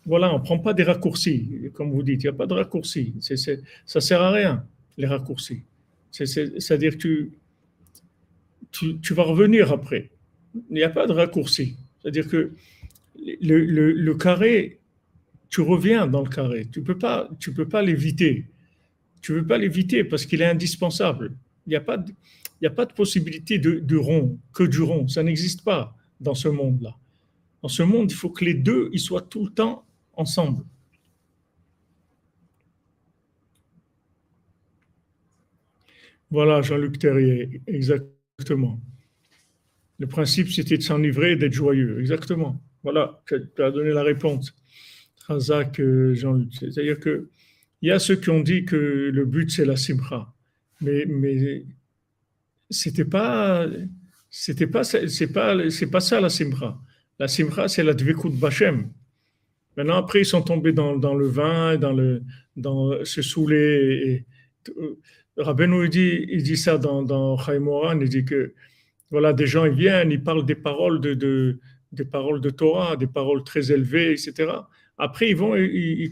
[0.05, 2.55] Voilà, on ne prend pas des raccourcis, comme vous dites, il n'y a pas de
[2.55, 3.13] raccourcis.
[3.21, 4.65] ça ne sert à rien
[4.97, 5.61] les raccourcis.
[6.11, 7.29] C'est-à-dire que
[8.69, 10.09] tu, vas revenir après.
[10.69, 11.77] Il n'y a pas de raccourci.
[12.01, 12.51] C'est-à-dire que
[13.15, 14.81] le, carré,
[15.49, 16.67] tu reviens dans le carré.
[16.69, 18.45] Tu ne peux pas, tu peux pas l'éviter.
[19.21, 21.31] Tu ne veux pas l'éviter parce qu'il est indispensable.
[21.65, 22.11] Il n'y a, pas de,
[22.63, 25.05] il a pas de possibilité de, de rond, que du rond.
[25.09, 26.95] Ça n'existe pas dans ce monde-là.
[27.61, 30.63] Dans ce monde, il faut que les deux ils soient tout le temps ensemble.
[36.31, 38.79] Voilà, Jean-Luc Terrier, exactement.
[39.99, 42.63] Le principe, c'était de s'enivrer, d'être joyeux, exactement.
[42.81, 44.55] Voilà, tu as donné la réponse.
[45.27, 46.53] Razak, euh, Jean-Luc.
[46.53, 47.27] C'est-à-dire qu'il
[47.81, 48.77] y a ceux qui ont dit que
[49.13, 50.33] le but, c'est la simcha.
[50.79, 51.65] Mais, mais
[52.73, 53.67] c'était pas,
[54.29, 56.77] c'était pas, c'est pas, c'est pas ça la simcha.
[57.19, 58.89] La simcha, c'est la dvekut bachem.
[59.77, 62.23] Maintenant, après, ils sont tombés dans, dans le vin, dans le,
[62.55, 64.25] dans se saouler.
[64.67, 64.73] Et,
[65.37, 67.37] il dit, il dit ça dans, dans
[67.99, 68.53] il dit que
[69.09, 71.59] voilà, des gens ils viennent, ils parlent des paroles de,
[71.91, 74.51] des paroles de Torah, des paroles très élevées, etc.
[74.97, 75.53] Après, ils vont,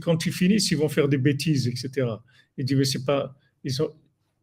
[0.02, 2.08] quand ils finissent, ils vont faire des bêtises, etc.
[2.58, 3.76] Il dit, mais c'est pas, ils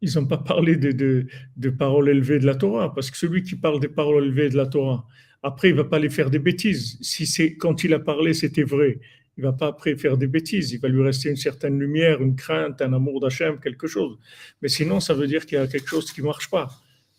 [0.01, 3.43] ils n'ont pas parlé de, de, de, paroles élevées de la Torah, parce que celui
[3.43, 5.07] qui parle des paroles élevées de la Torah,
[5.43, 6.99] après, il va pas les faire des bêtises.
[7.01, 8.99] Si c'est quand il a parlé, c'était vrai,
[9.37, 12.35] il va pas après faire des bêtises, il va lui rester une certaine lumière, une
[12.35, 14.19] crainte, un amour d'Hachem, quelque chose.
[14.63, 16.69] Mais sinon, ça veut dire qu'il y a quelque chose qui marche pas.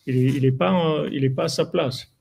[0.05, 2.13] Il n'est pas, il est pas à sa place.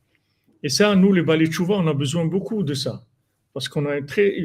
[0.63, 3.05] Et ça, nous, les Balai on a besoin beaucoup de ça.
[3.53, 4.37] Parce qu'on a une très,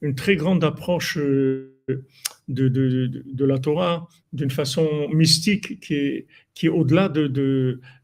[0.00, 1.77] une, très grande approche euh,
[2.48, 7.26] de, la Torah d'une façon mystique qui est, qui est au-delà de,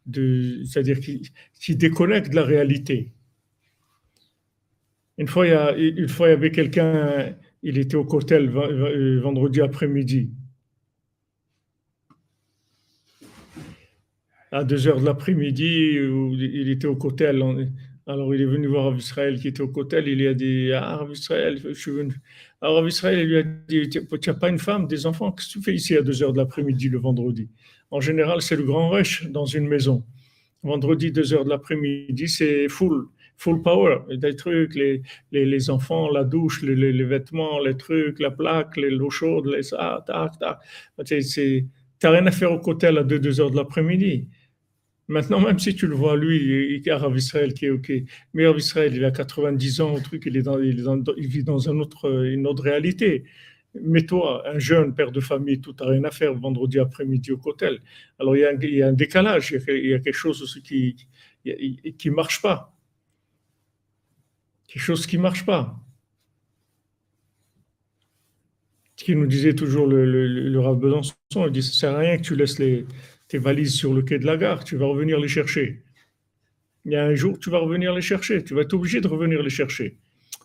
[0.07, 3.13] de, c'est-à-dire qui, qui déconnecte de la réalité.
[5.17, 8.51] Une fois, il y, a, une fois, il y avait quelqu'un, il était au cotel
[8.57, 10.31] euh, vendredi après-midi.
[14.51, 17.43] À 2 heures de l'après-midi, il était au cotel.
[18.07, 20.07] Alors, il est venu voir Israël qui était au cotel.
[20.09, 22.15] Il a dit Ah, Israël, je suis venu.
[22.65, 25.63] Alors, Israël lui a dit Tu n'as pas une femme, des enfants Qu'est-ce que tu
[25.63, 27.51] fais ici à 2 heures de l'après-midi le vendredi?
[27.91, 30.03] En général, c'est le grand rush dans une maison.
[30.63, 36.09] Vendredi, 2 heures de l'après-midi, c'est full full power, des trucs, les, les, les enfants,
[36.09, 40.59] la douche, les, les, vêtements, les trucs, la plaque, l'eau chaude, les ça, tac, tac.
[41.05, 41.69] Tu
[42.03, 44.29] n'as rien à faire au côté à 2 heures de l'après-midi.
[45.09, 47.93] Maintenant, même si tu le vois, lui, il y a Rav Israël qui est OK.
[48.33, 51.81] Mais Rav Israël, il a 90 ans, truc, il, est dans, il, vit dans une
[51.81, 53.25] autre réalité.
[53.83, 57.39] Mais toi, un jeune père de famille, tout n'a rien à faire vendredi après-midi au
[57.39, 57.81] cotel.
[58.19, 60.97] Alors, il y, a un, décalage, il y a, quelque chose qui
[61.45, 62.75] ne marche pas
[64.75, 65.79] quelque chose qui ne marche pas.
[68.97, 71.15] Ce qui nous disait toujours le, le, le Besançon,
[71.47, 72.85] il dit, ça ne sert à rien que tu laisses les,
[73.35, 75.83] tes valises sur le quai de la gare, tu vas revenir les chercher.
[76.85, 78.45] il y a un jour, tu vas revenir les chercher.
[78.45, 79.97] Tu vas être obligé de revenir les chercher.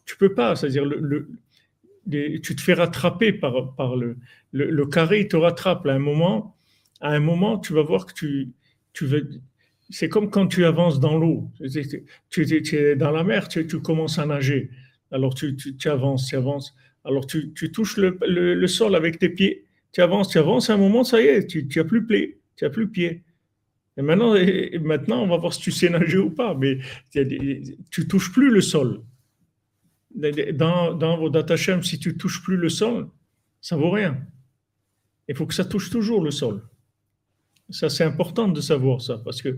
[0.08, 1.30] Tu peux pas, c'est-à-dire, le,
[2.10, 4.17] tu te fais rattraper par, le,
[4.54, 5.86] le, carré, il te rattrape.
[5.86, 6.58] À un moment,
[6.99, 8.54] à un moment, tu vas voir que tu,
[8.93, 9.30] tu veux.
[9.91, 11.47] C'est comme quand tu avances dans l'eau.
[12.32, 14.71] Tu, es dans la mer, tu, commences à nager.
[15.12, 16.73] Alors tu, avances, tu avances.
[17.06, 19.65] Alors tu, touches le, le, sol avec tes pieds.
[19.91, 20.71] Tu avances, tu avances.
[20.71, 22.38] À un moment, ça y est, tu n'as plus pied.
[22.60, 23.24] Tu as plus pied.
[23.95, 24.34] Et maintenant,
[24.82, 26.54] maintenant, on va voir si tu sais nager ou pas.
[26.56, 26.80] Mais
[27.89, 29.02] tu touches plus le sol.
[30.13, 33.08] Dans, dans vos datachem, si tu touches plus le sol,
[33.62, 34.19] ça vaut rien.
[35.30, 36.62] Il faut que ça touche toujours le sol.
[37.69, 39.58] Ça, c'est important de savoir ça, parce que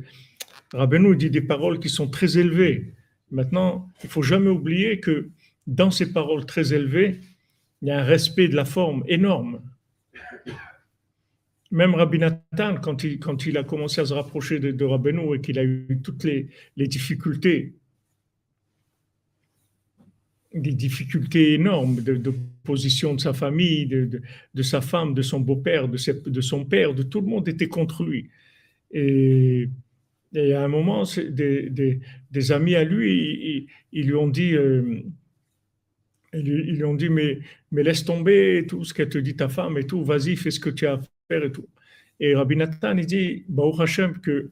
[0.73, 2.93] Rabbeinu dit des paroles qui sont très élevées.
[3.31, 5.29] Maintenant, il faut jamais oublier que
[5.65, 7.19] dans ces paroles très élevées,
[7.81, 9.61] il y a un respect de la forme énorme.
[11.71, 13.03] Même Rabbi Nathan, quand
[13.45, 16.49] il, a commencé à se rapprocher de, de Rabbeinu et qu'il a eu toutes les,
[16.77, 17.73] difficultés
[20.53, 22.33] des difficultés énormes de,
[22.65, 24.21] position de sa famille, de,
[24.53, 27.69] de, sa femme, de son beau-père, de, de, son père, de tout le monde était
[27.69, 28.29] contre lui.
[28.91, 29.69] Et,
[30.35, 35.01] à un moment, des, amis à lui, ils, lui ont dit, euh,
[36.33, 37.39] lui ont dit, mais,
[37.71, 40.69] laisse tomber tout ce qu'elle te dit ta femme et tout, vas-y, fais ce que
[40.69, 40.99] tu as
[41.33, 41.67] et tout.
[42.19, 44.51] Et Rabbi Nathan, il dit, Baruch Hashem, que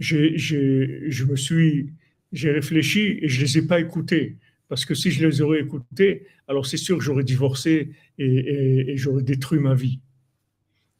[0.00, 1.92] j'ai, je me suis,
[2.32, 4.36] j'ai réfléchi et je les ai pas écoutés.
[4.68, 9.22] Parce que si je les aurais écoutés, alors c'est sûr que j'aurais divorcé et, j'aurais
[9.22, 10.00] détruit ma vie.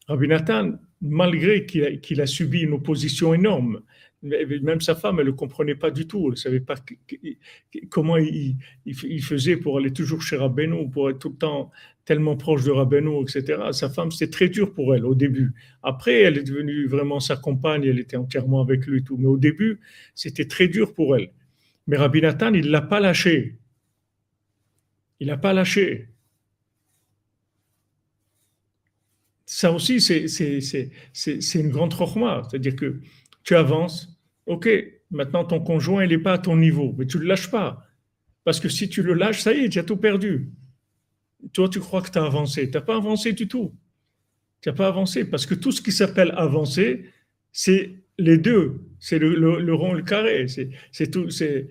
[0.08, 3.80] Rabbi Nathan, malgré qu'il a, subi une opposition énorme,
[4.22, 6.24] même sa femme, elle ne le comprenait pas du tout.
[6.26, 6.76] Elle ne savait pas
[7.90, 8.56] comment il,
[9.22, 11.70] faisait pour aller toujours chez Rabbeinu, pour être tout le temps
[12.04, 13.60] tellement proche de Rabbeinu, etc.
[13.72, 15.52] Sa femme, c'était très dur pour elle au début.
[15.82, 19.16] Après, elle est devenue vraiment sa compagne, elle était entièrement avec lui et tout.
[19.16, 19.80] Mais au début,
[20.14, 21.32] c'était très dur pour elle.
[21.86, 23.58] Mais Rabbi Nathan, il ne l'a pas lâché.
[25.18, 26.08] Il n'a pas lâché.
[29.46, 32.42] Ça aussi, c'est une grande chorma.
[32.48, 33.00] C'est-à-dire que
[33.44, 34.11] tu avances,
[34.46, 34.68] ok,
[35.10, 37.86] maintenant ton conjoint, il n'est pas à ton niveau, mais tu ne le lâches pas.
[38.44, 40.50] Parce que si tu le lâches, ça y est, tu as tout perdu.
[41.52, 42.70] Toi, tu crois que tu as avancé.
[42.70, 43.74] Tu n'as pas avancé du tout.
[44.60, 45.24] Tu n'as pas avancé.
[45.24, 47.04] Parce que tout ce qui s'appelle avancer,
[47.52, 48.80] c'est les deux.
[48.98, 50.46] C'est le, le, rond, le carré.
[50.48, 51.30] C'est tout.
[51.30, 51.68] C'est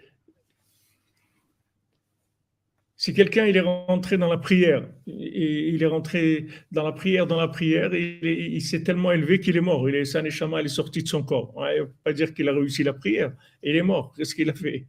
[3.01, 7.47] si quelqu'un est rentré dans la prière, il est rentré dans la prière, dans la
[7.47, 9.89] prière, et il, s'est tellement élevé qu'il est mort.
[9.89, 11.51] Il est Saneshama, il est sorti de son corps.
[11.57, 13.33] Ne peut pas dire qu'il a réussi la prière.
[13.63, 14.13] Il est mort.
[14.15, 14.85] Qu'est-ce qu'il a fait?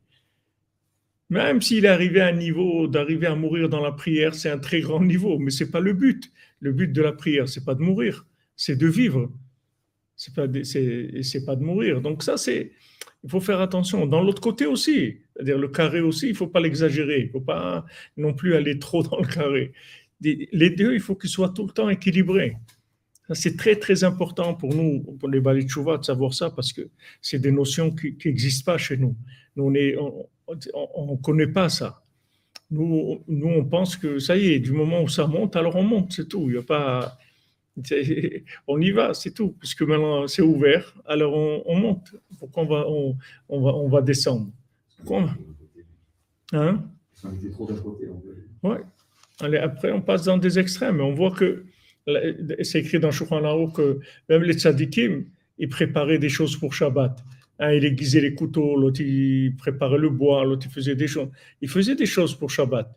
[1.31, 4.59] Même s'il est arrivé à un niveau d'arriver à mourir dans la prière, c'est un
[4.59, 6.31] très grand niveau, mais c'est pas le but.
[6.61, 9.33] Le but de la prière, c'est pas de mourir, c'est de vivre.
[10.23, 12.01] C'est pas, c'est pas de mourir.
[12.01, 12.71] Donc ça, c'est
[13.25, 14.07] il faut faire attention.
[14.07, 17.23] Dans l'autre côté aussi, c'est-à-dire le carré aussi, il faut pas l'exagérer.
[17.23, 17.85] Il faut pas
[18.17, 19.73] non plus aller trop dans le carré.
[20.21, 22.57] Les deux, il faut qu'ils soient tout le temps équilibrés.
[23.33, 26.83] C'est très, très important pour nous, pour les Bali de savoir ça parce que
[27.21, 29.17] c'est des notions qui n'existent pas chez nous.
[29.57, 32.05] On ne connaît pas ça.
[32.71, 35.83] Nous, nous, on pense que ça y est, du moment où ça monte, alors on
[35.83, 36.45] monte, c'est tout.
[36.47, 37.19] Il n'y a pas
[38.67, 42.15] on y va, c'est tout, puisque maintenant c'est ouvert, alors on, monte.
[42.39, 44.51] Pourquoi on va, on, va, on va descendre
[44.99, 45.31] Pourquoi
[46.53, 46.83] Hein?
[48.63, 48.81] Ouais.
[49.41, 51.01] Allez, après, on passe dans des extrêmes.
[51.01, 51.65] On voit que
[52.63, 55.25] c'est écrit dans Shulchan que même les tzadikim,
[55.59, 57.23] ils préparaient des choses pour Shabbat.
[57.59, 61.29] Un, il aiguisait les couteaux, l'autre, il préparait le bois, l'autre, il faisait des choses.
[61.61, 62.93] Il faisait des choses pour Shabbat.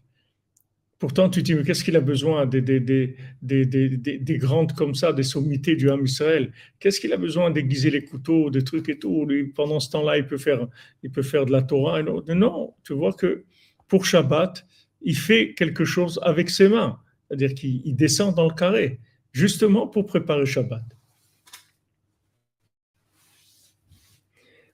[0.98, 4.96] Pourtant, tu te dis, mais qu'est-ce qu'il a besoin des, des, des, des, grandes comme
[4.96, 6.54] ça, des sommités du Ham Israël?
[6.80, 9.28] Qu'est-ce qu'il a besoin d'aiguiser les couteaux, des trucs et tout?
[9.56, 10.68] Pendant ce temps-là, il peut faire,
[11.04, 12.02] de la Torah.
[12.02, 13.44] Non, tu vois que
[13.90, 14.66] pour Shabbat,
[15.02, 16.98] il fait quelque chose avec ses mains.
[17.28, 19.00] C'est-à-dire qu'il descend dans le carré,
[19.34, 20.84] justement pour préparer Shabbat.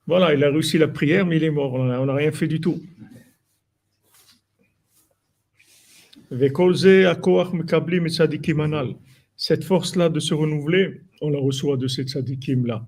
[0.05, 1.73] Voilà, il a réussi la prière, mais il est mort.
[1.73, 2.79] On n'a rien fait du tout.
[9.35, 12.87] Cette force-là de se renouveler, on la reçoit de ces tzadikim-là.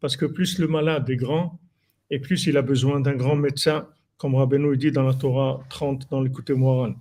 [0.00, 1.58] Parce que plus le malade est grand,
[2.10, 6.10] et plus il a besoin d'un grand médecin, comme Rabbeinu dit dans la Torah 30
[6.10, 6.92] dans l'écoute Moran.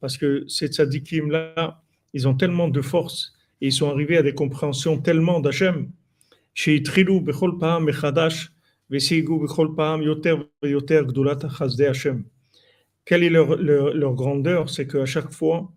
[0.00, 1.82] Parce que ces tzadikim-là,
[2.12, 3.33] ils ont tellement de force
[3.66, 5.90] ils sont arrivés à des compréhensions tellement d'Hachem,
[7.20, 7.58] bechol
[13.04, 14.70] quelle est leur, leur, grandeur?
[14.70, 15.72] C'est qu'à chaque fois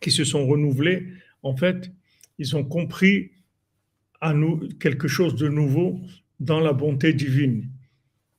[0.00, 1.08] qu'ils se sont renouvelés,
[1.42, 1.90] en fait,
[2.38, 3.30] ils ont compris
[4.20, 6.00] à nous quelque chose de nouveau
[6.40, 7.68] dans la bonté divine.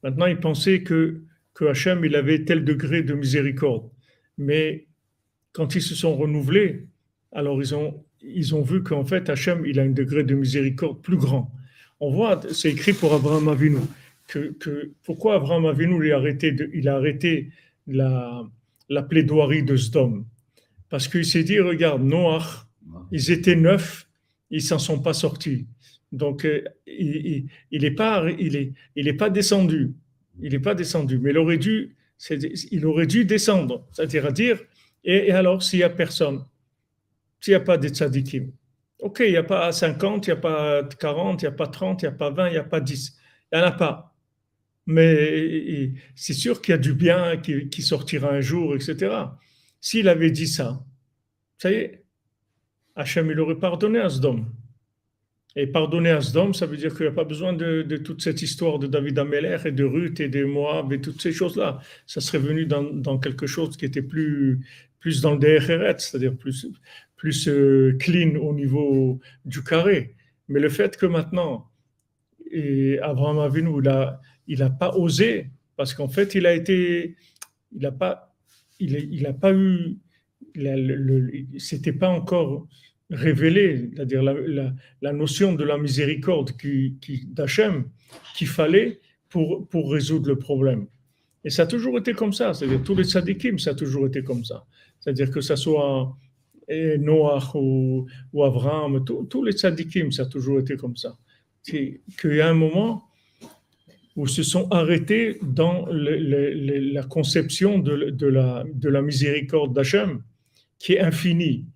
[0.03, 1.23] Maintenant, ils pensaient que,
[1.53, 3.89] que Hachem, il avait tel degré de miséricorde.
[4.37, 4.87] Mais
[5.51, 6.87] quand ils se sont renouvelés,
[7.31, 11.01] alors ils ont, ils ont vu qu'en fait, Hachem, il a un degré de miséricorde
[11.01, 11.51] plus grand.
[11.99, 13.79] On voit, c'est écrit pour Abraham Avinu,
[14.27, 17.51] que, que pourquoi Abraham Avinu il a arrêté, de, il a arrêté
[17.87, 18.43] la,
[18.89, 20.25] la plaidoirie de Sdom?
[20.89, 22.65] Parce qu'il s'est dit, regarde, Noach,
[23.11, 24.07] ils étaient neuf,
[24.49, 25.65] ils s'en sont pas sortis.
[26.11, 29.93] Donc, euh, il n'est pas, il est, il est pas descendu.
[30.41, 31.95] Il n'est pas descendu, mais il aurait dû,
[32.71, 33.87] il aurait dû descendre.
[33.91, 34.59] C'est-à-dire à dire,
[35.03, 36.43] et, alors s'il n'y a personne,
[37.45, 38.51] s'il n'y a pas de tzadikim,
[38.97, 41.67] ok, il n'y a pas 50, il n'y a pas 40, il n'y a pas
[41.67, 43.19] 30, il n'y a pas 20, il n'y a pas 10.
[43.51, 44.15] Il n'y en a pas.
[44.87, 49.15] Mais c'est sûr qu'il y a du bien qui, sortira un jour, etc.
[49.79, 50.83] S'il avait dit ça,
[51.59, 52.03] ça y est,
[52.95, 54.47] Hachem, il aurait pardonné à Sdom.
[55.55, 58.41] Et pardonner à Sdom, ça veut dire qu'il n'y a pas besoin de, toute cette
[58.41, 61.79] histoire de David Ameller et de Ruth et de Moab et toutes ces choses-là.
[62.07, 64.65] Ça serait venu dans, quelque chose qui était plus,
[65.05, 66.65] plus dans le DRRET, c'est-à-dire plus,
[67.15, 70.15] plus euh, clean au niveau du carré.
[70.47, 71.69] Mais le fait que maintenant,
[72.49, 73.69] et Abraham Avinu,
[74.47, 77.17] il n'a pas osé, parce qu'en fait, il a été,
[77.71, 78.35] il n'a pas,
[78.79, 79.95] il, pas eu,
[81.59, 82.67] c'était pas encore
[83.11, 87.85] révélé, c'est-à-dire la, notion de la miséricorde qui, qui d'Hachem
[88.35, 90.87] qu'il fallait pour, pour résoudre le problème.
[91.43, 94.23] Et ça a toujours été comme ça, c'est-à-dire tous les tzadikim, ça a toujours été
[94.23, 94.65] comme ça.
[95.05, 96.17] C'est-à-dire que ce soit
[96.67, 101.15] Noach ou, ou tous les tzadikim, ça a toujours été comme ça.
[101.61, 103.03] C'est qu'il y a un moment
[104.15, 110.23] où se sont arrêtés dans la conception de, la, de la miséricorde d'Hachem,
[110.79, 111.67] qui est infinie.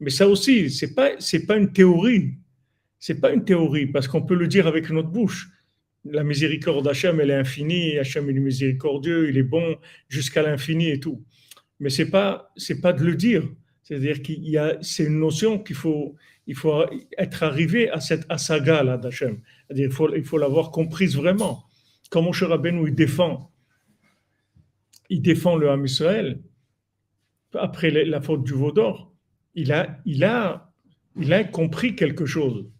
[0.00, 2.36] Mais ça aussi, pas c'est pas une théorie.
[2.98, 5.50] C'est pas une théorie parce qu'on peut le dire avec notre bouche.
[6.06, 7.98] La miséricorde d'Hachem, elle est infinie.
[7.98, 9.76] Hachem, est miséricordieux, il est bon
[10.08, 11.22] jusqu'à l'infini et tout.
[11.80, 13.44] Mais c'est pas c'est pas de le dire.
[13.82, 16.14] C'est-à-dire qu'il y a c'est une notion qu'il faut
[16.46, 16.84] il faut
[17.16, 19.40] être arrivé à cette asaga là d'Hachem.
[19.66, 21.64] C'est-à-dire il faut il faut l'avoir comprise vraiment.
[22.10, 23.52] Comme Moshe Rabbeinu il défend
[25.10, 26.40] il défend le Ham Israël
[27.54, 29.08] après la faute du veau d'or
[29.58, 30.70] il a, il, a,
[31.16, 32.70] il a compris quelque chose.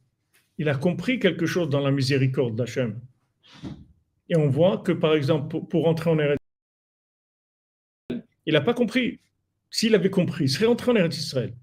[0.59, 3.01] Il a compris quelque chose dans la miséricorde d'Hachem.
[4.29, 6.38] Et on voit que, par exemple, pour, entrer en Eretz
[8.49, 9.21] il n'a pas compris.
[9.71, 11.55] S'il avait compris, il serait entré en Eretz Israël.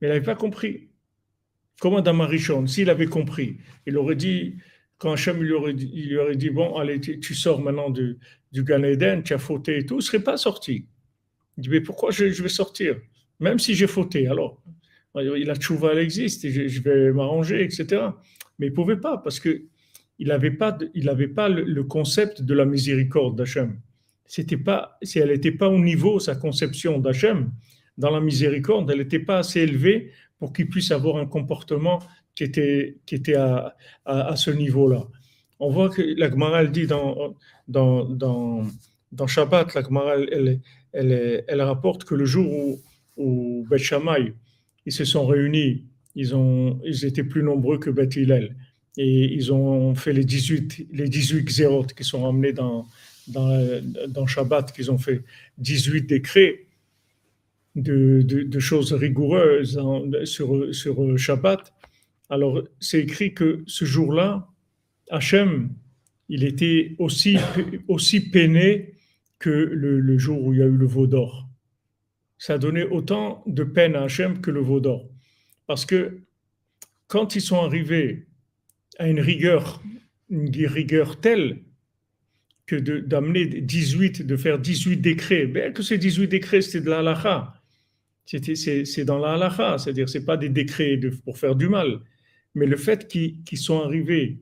[0.00, 0.88] Mais il n'avait pas compris.
[1.80, 4.56] Comment dans Marichon, s'il avait compris, il aurait dit,
[4.98, 8.18] quand Hachem lui aurait dit, il aurait dit Bon, allez, tu, sors maintenant du,
[8.50, 10.86] du Gan Eden, tu as fauté et tout, il ne serait pas sorti.
[11.56, 12.96] Il dit Mais pourquoi je vais sortir?
[13.38, 14.62] Même si j'ai fauté, alors,
[15.14, 18.02] la tchouva, elle existe, et je, vais m'arranger, etc.
[18.58, 19.68] Mais il ne pouvait pas, parce qu'il
[20.20, 23.78] n'avait pas, il pas le, concept de la miséricorde d'Hachem.
[24.26, 27.50] C'était pas, elle n'était pas au niveau, sa conception d'Hachem,
[27.98, 32.00] dans la miséricorde, elle n'était pas assez élevée pour qu'il puisse avoir un comportement
[32.34, 33.74] qui était, qui était à,
[34.04, 35.06] à, ce niveau-là.
[35.58, 37.34] On voit que la Gemara, dit dans,
[37.66, 38.66] dans, dans,
[39.12, 40.60] dans Shabbat, la Gemara, elle,
[40.92, 42.80] elle, elle, rapporte que le jour où
[43.16, 44.34] ou Beth Shammai,
[44.84, 48.56] ils se sont réunis, ils, ont, ils étaient plus nombreux que Beth Hillel.
[48.98, 52.86] Et ils ont fait les 18, les 18 xérotes qui sont ramenés dans,
[53.28, 55.24] dans, Shabbat, qu'ils ont fait
[55.58, 56.66] 18 décrets
[57.74, 59.80] de, choses rigoureuses
[60.24, 61.72] sur, Shabbat.
[62.28, 64.48] Alors, c'est écrit que ce jour-là,
[65.10, 65.70] Hachem,
[66.28, 67.36] il était aussi,
[67.88, 68.94] aussi peiné
[69.38, 71.46] que le, le, jour où il y a eu le veau d'or
[72.38, 75.08] ça a donné autant de peine à Hachem que le veau d'or.
[75.66, 76.22] Parce que
[77.06, 78.26] quand ils sont arrivés
[78.98, 79.82] à une rigueur,
[80.28, 81.62] une rigueur telle
[82.66, 86.98] que d'amener 18, de faire 18 décrets, bien que ces 18 décrets, c'était de la
[86.98, 87.54] halakha.
[88.24, 92.00] C'est dans la halakha, c'est-à-dire c'est pas des décrets de, pour faire du mal.
[92.54, 94.38] Mais le fait qu'ils sont arrivés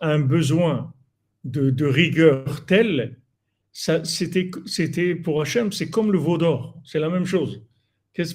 [0.00, 0.92] à un besoin
[1.44, 3.16] de, de rigueur tel
[3.74, 7.60] c'était, pour Hachem, c'est comme le veau d'or, c'est la même chose.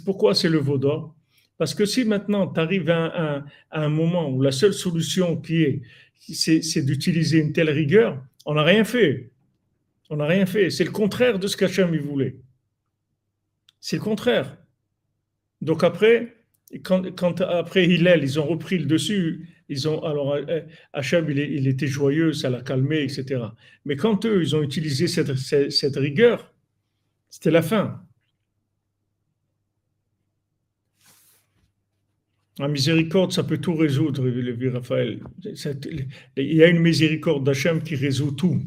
[0.04, 1.16] Pourquoi c'est le veau d'or?
[1.58, 5.82] Parce que si maintenant tu arrives à, un moment où la seule solution qui est,
[6.20, 9.32] c'est, d'utiliser une telle rigueur, on n'a rien fait.
[10.10, 10.72] On n'a rien fait.
[10.72, 12.39] C'est le contraire de ce qu'Hachem voulait.
[13.80, 14.58] C'est le contraire.
[15.62, 16.36] Donc après,
[16.84, 20.36] quand, quand après Hillel, ils ont repris le dessus, ils ont, alors,
[20.93, 23.43] Hachab, il, il, était joyeux, ça l'a calmé, etc.
[23.86, 26.52] Mais quand eux, ils ont utilisé cette, cette, rigueur,
[27.30, 28.04] C'était la fin.
[32.60, 35.24] La miséricorde, ça peut tout résoudre, le Raphaël.
[36.36, 38.62] Il y a une miséricorde d'Hachem qui résout tout.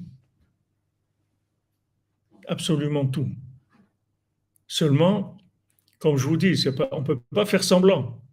[2.49, 3.29] Absolument tout.
[4.67, 5.37] Seulement,
[5.99, 6.55] comme je vous dis,
[6.91, 8.25] on ne peut pas faire semblant.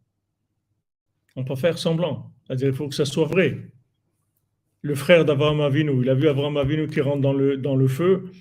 [1.36, 2.34] On peut faire semblant.
[2.48, 3.70] C'est-à-dire qu'il faut que ça soit vrai.
[4.82, 7.90] Le frère d'Abraham Avinu, il a vu Abraham Avinu qui rentre dans le, dans le
[7.90, 8.32] feu.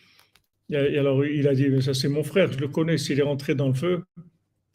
[0.70, 3.24] Et alors il a dit, mais ça c'est mon frère, je le connais, s'il est
[3.24, 4.04] rentré dans le feu,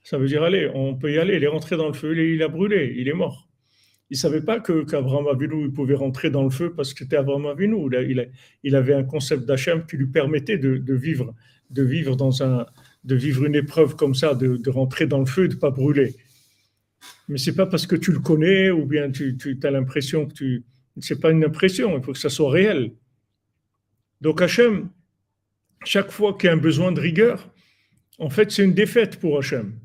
[0.03, 1.35] ça veut dire, allez, on peut y aller.
[1.35, 3.47] Il est rentré dans le feu, il a brûlé, il est mort.
[4.09, 7.45] Il ne savait pas qu'Abraham Avinu pouvait rentrer dans le feu parce que c'était Abraham
[7.47, 7.89] Avinu.
[7.93, 8.29] Il,
[8.63, 11.33] il, avait un concept d'Hachem qui lui permettait de, vivre,
[11.69, 12.65] de vivre dans un,
[13.05, 15.71] de vivre une épreuve comme ça, de, rentrer dans le feu et de ne pas
[15.71, 16.15] brûler.
[17.29, 20.33] Mais c'est pas parce que tu le connais ou bien tu, tu as l'impression que
[20.33, 20.63] tu.
[20.99, 22.91] C'est pas une impression, il faut que ça soit réel.
[24.21, 24.89] Donc Hachem,
[25.85, 27.49] chaque fois qu'il y a un besoin de rigueur,
[28.19, 29.79] en fait, c'est une défaite pour Hachem.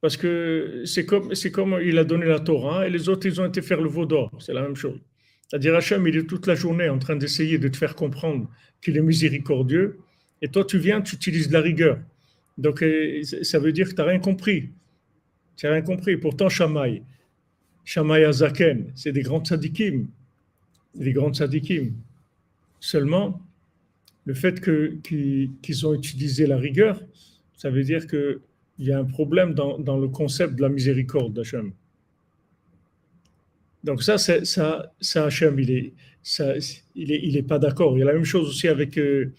[0.00, 3.60] Parce que c'est comme, il a donné la Torah et les autres, ils ont été
[3.60, 4.30] faire le veau d'or.
[4.38, 4.98] C'est la même chose.
[5.46, 8.48] C'est-à-dire, Hachem, il est toute la journée en train d'essayer de te faire comprendre
[8.80, 9.98] qu'il est miséricordieux.
[10.40, 11.98] Et toi, tu viens, tu utilises la rigueur.
[12.56, 14.70] Donc, euh, ça veut dire que tu n'as rien compris.
[15.56, 16.16] Tu n'as rien compris.
[16.16, 17.02] Pourtant, Shamaï,
[17.84, 20.06] Shamaï Azaken, c'est des grands tzadikim.
[20.94, 21.92] Des grands tzadikim.
[22.78, 23.42] Seulement,
[24.24, 27.02] le fait que, qu'ils ont utilisé la rigueur,
[27.56, 28.40] ça veut dire que
[28.80, 31.72] il y a un problème dans, dans le concept de la miséricorde d'Hachem.
[33.84, 36.54] Donc ça, ça, ça Hachem, il est, ça,
[36.94, 37.96] il est, il est pas d'accord.
[37.96, 39.32] Il y a la même chose aussi avec, euh,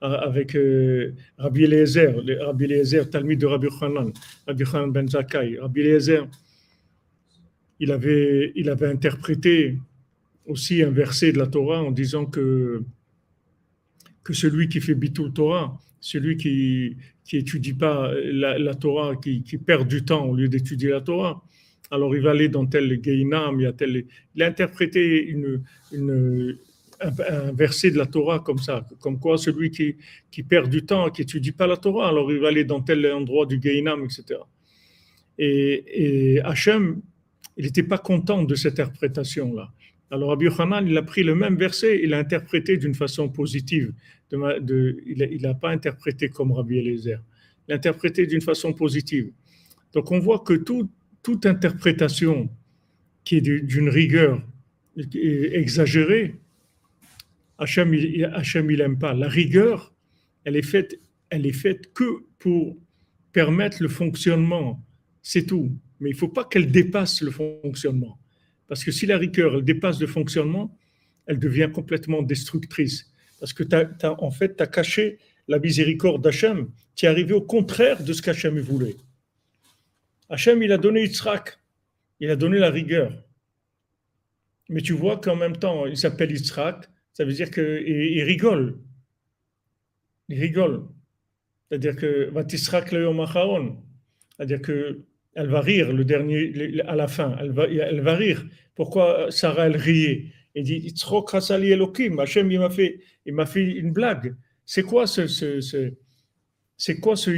[0.00, 4.12] avec euh, Rabbi Eliezer, Rabbi Eliezer, Talmud de Rabbi Hanan,
[4.46, 5.58] Rabbi Hanan ben Zakkai.
[5.60, 6.26] Rabbi Eliezer,
[7.78, 9.78] il avait, il avait interprété
[10.46, 12.82] aussi un verset de la Torah en disant que,
[14.26, 16.96] que celui qui fait Bitul Torah, celui qui
[17.26, 21.42] qui étudie pas la, Torah, qui, perd du temps au lieu d'étudier la Torah,
[21.90, 23.72] alors il va aller dans tel Geinam, il a.
[24.34, 25.62] Il a interprété une,
[25.92, 29.96] un, verset de la Torah comme ça, comme quoi celui qui,
[30.30, 33.04] qui perd du temps, qui étudie pas la Torah, alors il va aller dans tel
[33.12, 34.40] endroit du Geinam, etc.
[35.38, 37.00] Et, et Hachem,
[37.56, 39.72] il n'était pas content de cette interprétation-là.
[40.10, 43.92] Alors Rabbi Yochanan, il a pris le même verset, il l'a interprété d'une façon positive.
[44.30, 47.20] De, il n'a pas interprété comme Rabbi Eliezer.
[47.66, 49.30] Il l'a interprété d'une façon positive.
[49.92, 52.48] Donc on voit que toute interprétation
[53.24, 54.42] qui est d'une rigueur
[55.14, 56.36] exagérée,
[57.58, 59.14] Hachem, il n'aime pas.
[59.14, 59.94] La rigueur,
[60.44, 61.00] elle est faite,
[61.30, 62.76] elle est faite que pour
[63.32, 64.84] permettre le fonctionnement.
[65.22, 65.76] C'est tout.
[65.98, 68.18] Mais il ne faut pas qu'elle dépasse le fonctionnement.
[68.68, 70.76] Parce que si la rigueur dépasse le fonctionnement,
[71.26, 73.10] elle devient complètement destructrice.
[73.38, 73.64] Parce que
[74.20, 76.70] en fait, tu as caché la miséricorde d'Hachem.
[76.94, 78.96] Tu es arrivé au contraire de ce qu'Hachem voulait.
[80.28, 81.58] Hachem, il a donné Yitzhak.
[82.20, 83.12] Il a donné la rigueur.
[84.68, 86.88] Mais tu vois qu'en même temps, il s'appelle Yitzhak.
[87.12, 88.78] Ça veut dire qu'il rigole.
[90.28, 90.86] Il rigole.
[91.68, 92.32] C'est-à-dire que
[94.36, 95.04] C'est-à-dire que
[95.36, 98.44] elle va rire le dernier, à la fin, elle va, elle va rire.
[98.74, 100.32] Pourquoi Sarah, elle riait?
[100.54, 100.94] Elle dit,
[102.18, 104.34] Hachem, il m'a fait, il m'a fait une blague.
[104.64, 105.92] C'est quoi ce, ce,
[106.78, 107.30] c'est quoi ce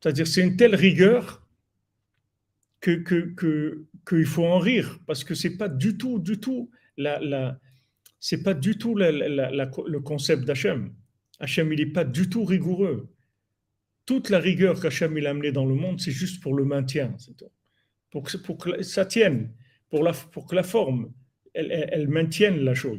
[0.00, 1.46] C'est-à-dire, c'est une telle rigueur
[2.80, 6.70] que, que, que, qu'il faut en rire, parce que c'est pas du tout, du tout
[6.96, 7.60] la, la
[8.20, 10.94] c'est pas du tout le concept d'Hachem.
[11.40, 13.10] Hachem, il n'est pas du tout rigoureux
[14.10, 17.16] toute la rigueur qu'Hachem a amenée dans le monde, c'est juste pour le maintien,
[18.10, 19.52] pour que, pour que ça tienne,
[19.88, 20.02] pour,
[20.48, 21.12] que la forme,
[21.54, 22.98] elle, maintienne la chose.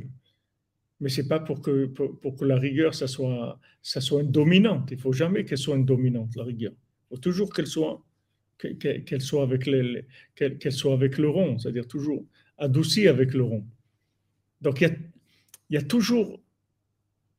[1.01, 1.91] Mais c'est pas pour que,
[2.45, 4.89] la rigueur, ça soit, ça soit une dominante.
[4.91, 6.71] Il faut jamais qu'elle soit une dominante, la rigueur.
[6.71, 8.01] Il faut toujours qu'elle soit,
[8.57, 9.65] qu'elle soit, avec
[10.69, 12.25] soit avec le rond, c'est-à-dire toujours
[12.57, 13.65] adoucie avec le rond.
[14.61, 14.97] Donc il
[15.69, 16.39] il y a toujours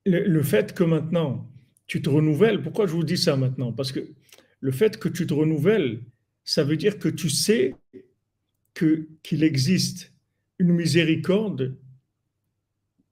[0.05, 1.52] le fait que maintenant,
[1.93, 2.63] tu te renouvelles.
[2.63, 3.71] Pourquoi je vous dis ça maintenant?
[3.71, 4.01] Parce que
[4.61, 6.01] le fait que tu te renouvelles,
[6.43, 7.77] ça veut dire que tu sais
[8.73, 10.11] que qu'il existe
[10.59, 11.77] une miséricorde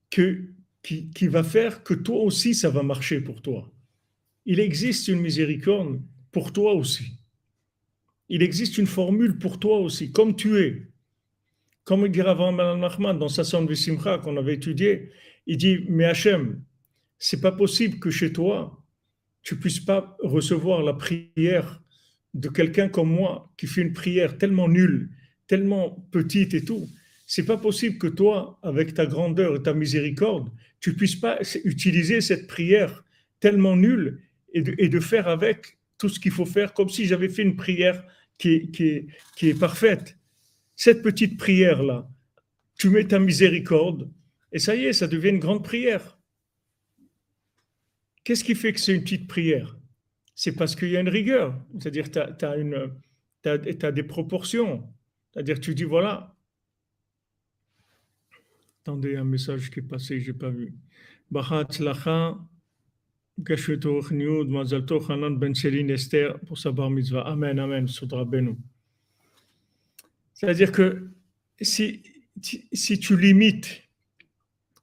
[0.08, 0.44] que,
[0.82, 3.70] qui, qui va faire que toi aussi, ça va marcher pour toi.
[4.46, 6.00] Il existe une miséricorde
[6.32, 7.18] pour toi aussi.
[8.30, 10.88] Il existe une formule pour toi aussi, comme tu es.
[11.84, 12.38] Comme il dit Rav
[12.78, 15.10] Nachman dans sa sonde Simcha qu'on avait étudié,
[15.46, 16.62] il dit Mais Hachem,
[17.20, 18.82] c'est pas possible que chez toi,
[19.42, 21.82] tu puisses pas recevoir la prière
[22.34, 25.10] de quelqu'un comme moi qui fait une prière tellement nulle,
[25.46, 26.88] tellement petite et tout.
[27.26, 30.50] C'est pas possible que toi, avec ta grandeur et ta miséricorde,
[30.80, 33.04] tu puisses pas utiliser cette prière
[33.38, 37.42] tellement nul et de, faire avec tout ce qu'il faut faire, comme si j'avais fait
[37.42, 38.02] une prière
[38.38, 39.06] qui est, qui
[39.36, 40.16] qui est parfaite.
[40.74, 42.08] Cette petite prière-là,
[42.78, 44.10] tu mets ta miséricorde,
[44.52, 46.19] et ça y est, ça devient une grande prière.
[48.24, 49.76] Qu'est-ce qui fait que c'est une petite prière?
[50.34, 52.26] C'est parce qu'il y a une rigueur, c'est-à-dire tu as,
[53.44, 54.88] as, des proportions.
[55.32, 56.34] C'est-à-dire tu dis, voilà,
[58.82, 60.74] attendez un message qui est passé, je n'ai pas vu.
[61.30, 61.42] Ben
[66.46, 67.22] pour sa bar mitzvah.
[67.22, 68.58] Amen, amen, Soudra Benou.
[70.34, 71.10] C'est-à-dire que
[71.60, 72.02] si,
[72.72, 73.82] si tu limites,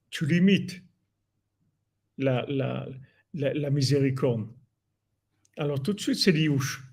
[0.09, 0.83] tu limites
[2.17, 2.87] la, la,
[3.37, 4.47] la, miséricorde,
[5.57, 6.83] alors tout de suite c'est liouche.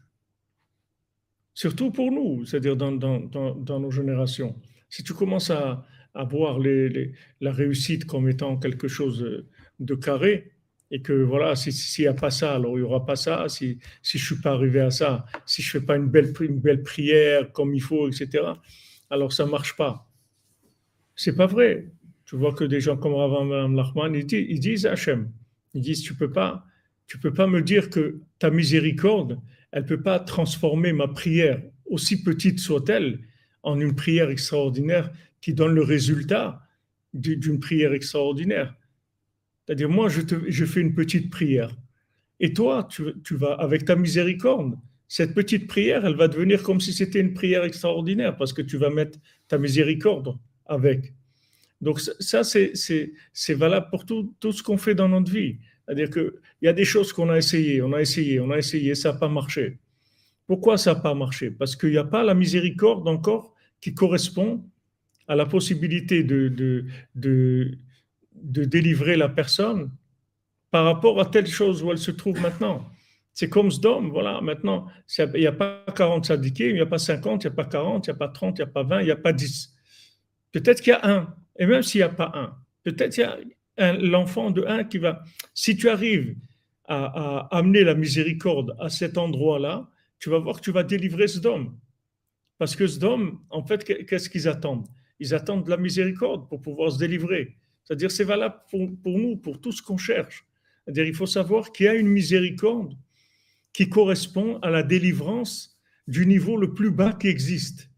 [1.53, 4.57] Surtout pour nous, c'est-à-dire dans, nos générations.
[4.89, 5.87] Si tu commences à,
[6.31, 9.45] voir la réussite comme étant quelque chose
[9.79, 10.55] de carré,
[10.95, 13.81] et que voilà, s'il n'y a pas ça, alors il n'y aura pas ça, si,
[14.03, 16.33] je ne suis pas arrivé à ça, si je ne fais pas une belle,
[16.85, 18.45] prière comme il faut, etc.,
[19.11, 20.09] alors ça ne marche pas.
[21.17, 21.91] C'est pas vrai.
[22.27, 25.33] Tu vois que des gens comme Rav Lachman, ils disent, ils disent Hachem,
[25.75, 26.67] ils disent, tu peux pas,
[27.07, 29.39] tu peux pas me dire que ta miséricorde,
[29.73, 33.21] elle peut pas transformer ma prière, aussi petite soit-elle,
[33.63, 35.11] en une prière extraordinaire
[35.41, 36.63] qui donne le résultat
[37.13, 38.75] d'une prière extraordinaire.
[39.67, 41.75] C'est-à-dire, moi, je, fais une petite prière.
[42.41, 44.75] Et toi, tu, vas, avec ta miséricorde,
[45.09, 48.77] cette petite prière, elle va devenir comme si c'était une prière extraordinaire, parce que tu
[48.77, 49.19] vas mettre
[49.49, 51.15] ta miséricorde avec.
[51.85, 55.59] Donc ça, c'est valable pour tout, tout ce qu'on fait dans notre vie.
[55.85, 56.33] C'est-à-dire qu'il
[56.63, 59.19] y a des choses qu'on a essayé, on a essayé, on a essayé, ça n'a
[59.19, 59.79] pas marché.
[60.47, 61.51] Pourquoi ça n'a pas marché?
[61.51, 64.65] Parce qu'il n'y a pas la miséricorde encore qui correspond
[65.29, 67.79] à la possibilité de, de, de,
[68.33, 69.91] de délivrer la personne
[70.71, 72.89] par rapport à telle chose où elle se trouve maintenant.
[73.35, 74.87] C'est comme Sdom, voilà, maintenant,
[75.19, 77.65] il n'y a pas 40 sadiqués, il n'y a pas 50, il n'y a pas
[77.65, 79.33] 40, il n'y a pas 30, il n'y a pas 20, il n'y a pas
[79.33, 79.75] 10.
[80.53, 83.25] Peut-être qu'il y a un, et même s'il n'y a pas un, peut-être il y
[83.25, 83.39] a
[83.95, 85.23] l'enfant de un qui va.
[85.55, 86.37] Si tu arrives
[86.87, 89.89] à, amener la miséricorde à cet endroit-là,
[90.19, 91.77] tu vas voir que tu vas délivrer ce dôme.
[92.59, 94.87] Parce que ce dôme, en fait, qu'est-ce qu'ils attendent?
[95.19, 97.57] Ils attendent de la miséricorde pour pouvoir se délivrer.
[97.85, 100.47] C'est-à-dire, c'est valable pour, pour, nous, pour tout ce qu'on cherche.
[100.85, 102.97] C'est-à-dire, il faut savoir qu'il y a une miséricorde
[103.73, 107.91] qui correspond à la délivrance du niveau le plus bas qui existe.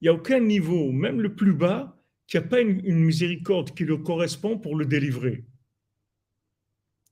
[0.00, 3.84] Il n'y a aucun niveau, même le plus bas, qui n'a pas une, miséricorde qui
[3.84, 5.44] le correspond pour le délivrer.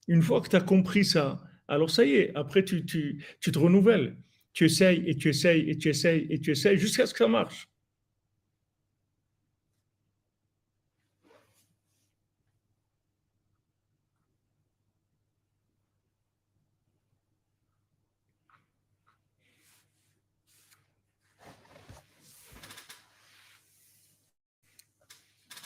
[0.09, 3.53] Une fois que tu as compris ça, alors ça y est, après tu, tu, tu
[3.53, 4.17] te renouvelles.
[4.53, 7.29] Tu essayes et tu essayes et tu essayes et tu essayes jusqu'à ce que ça
[7.29, 7.70] marche.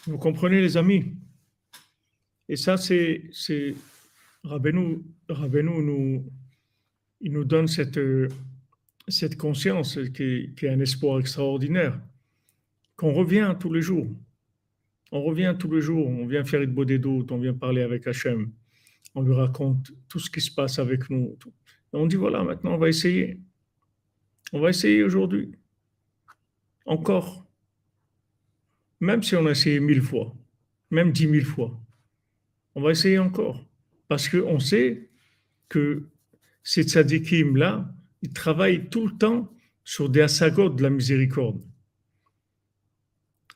[0.07, 1.17] Vous comprenez, les amis?
[2.49, 3.31] Et ça, c'est.
[4.45, 6.31] Rabbeinu, nous,
[7.23, 7.99] il nous donne cette,
[9.39, 11.99] conscience qui est, un espoir extraordinaire,
[12.97, 14.07] qu'on revient tous les jours.
[15.11, 18.07] On revient tous les jours, on vient faire une des doutes, on vient parler avec
[18.07, 18.53] Hachem,
[19.15, 21.39] on lui raconte tout ce qui se passe avec nous.
[21.93, 23.41] On dit voilà, maintenant on va essayer.
[24.53, 25.53] On va essayer aujourd'hui.
[26.85, 27.44] Encore
[29.05, 30.35] même si on a essayé mille fois,
[30.91, 31.81] même dix mille fois,
[32.75, 33.65] on va essayer encore.
[34.09, 35.11] Parce qu'on sait
[35.69, 36.09] que
[36.63, 39.53] ces tzadikim-là, ils travaillent tout le temps
[39.85, 41.61] sur des asagot de la miséricorde.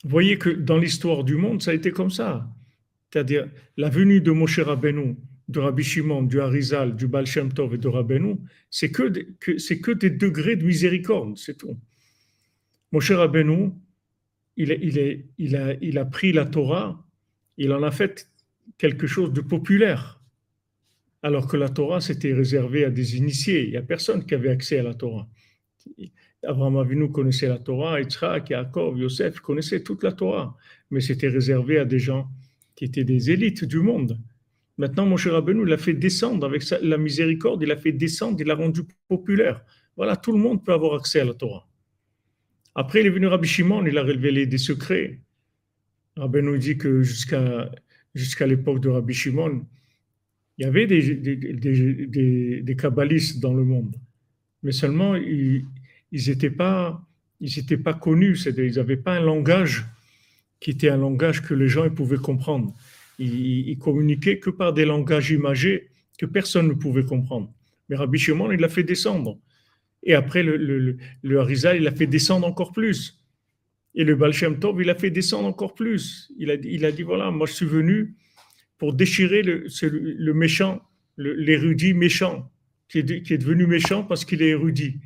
[0.04, 2.48] Vous voyez que dans l'histoire du monde, ça a été comme ça.
[3.10, 5.16] C'est-à-dire, la venue de Moshe Rabbeinu,
[5.48, 8.36] de Rabbi Shimon, du Harizal, du Baal Shem Tov et de Rabbeinu,
[8.70, 9.08] c'est que,
[9.40, 11.78] que, que des degrés de miséricorde, c'est tout.
[12.92, 13.72] Moshe Rabbeinu,
[14.58, 17.06] il, a, pris la Torah,
[17.56, 18.28] il en a fait
[18.76, 20.20] quelque chose de populaire.
[21.22, 23.64] Alors que la Torah, c'était réservé à des initiés.
[23.64, 25.28] Il n'y a personne qui avait accès à la Torah.
[26.44, 30.56] Abraham Avinu connaissait la Torah, Yitzhak, Yaakov, Yosef connaissaient toute la Torah.
[30.90, 32.28] Mais c'était réservé à des gens
[32.74, 34.18] qui étaient des élites du monde.
[34.76, 38.40] Maintenant, mon cher Rabbeinu, il a fait descendre avec la miséricorde, il a fait descendre,
[38.40, 39.64] il l'a rendu populaire.
[39.96, 41.67] Voilà, tout le monde peut avoir accès à la Torah.
[42.80, 45.18] Après, il est venu Rabbi Shimon, il a révélé des secrets.
[46.16, 49.66] Rabbi nous dit que jusqu'à l'époque de Rabbi Shimon,
[50.56, 53.96] il y avait des, des, des, kabbalistes dans le monde.
[54.62, 55.66] Mais seulement, ils
[56.12, 57.04] n'étaient pas,
[57.40, 59.84] ils pas connus, ils n'avaient pas un langage
[60.60, 62.76] qui était un langage que les gens pouvaient comprendre.
[63.18, 67.52] Ils, ils communiquaient que par des langages imagés que personne ne pouvait comprendre.
[67.88, 69.36] Mais Rabbi Shimon, il l'a fait descendre.
[70.02, 73.18] Et après, le, le, il l'a fait descendre encore plus.
[73.94, 76.32] Et le Baal Shem Tov, il l'a fait descendre encore plus.
[76.38, 78.14] Il a, a dit, voilà, moi je suis venu
[78.78, 80.80] pour déchirer le, méchant,
[81.16, 82.50] l'érudit méchant,
[82.88, 85.00] qui est, devenu méchant parce qu'il est érudit.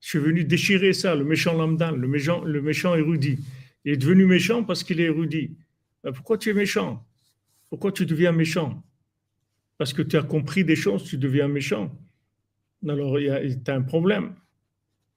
[0.00, 3.38] Je suis venu déchirer ça, le méchant lambda, le méchant, le méchant érudit.
[3.84, 5.56] Il est devenu méchant parce qu'il est érudit.
[6.02, 7.06] Ben, pourquoi tu es méchant?
[7.68, 8.82] Pourquoi tu deviens méchant?
[9.76, 11.94] Parce que tu as compris des choses, tu deviens méchant.
[12.86, 14.34] Alors, tu as un problème.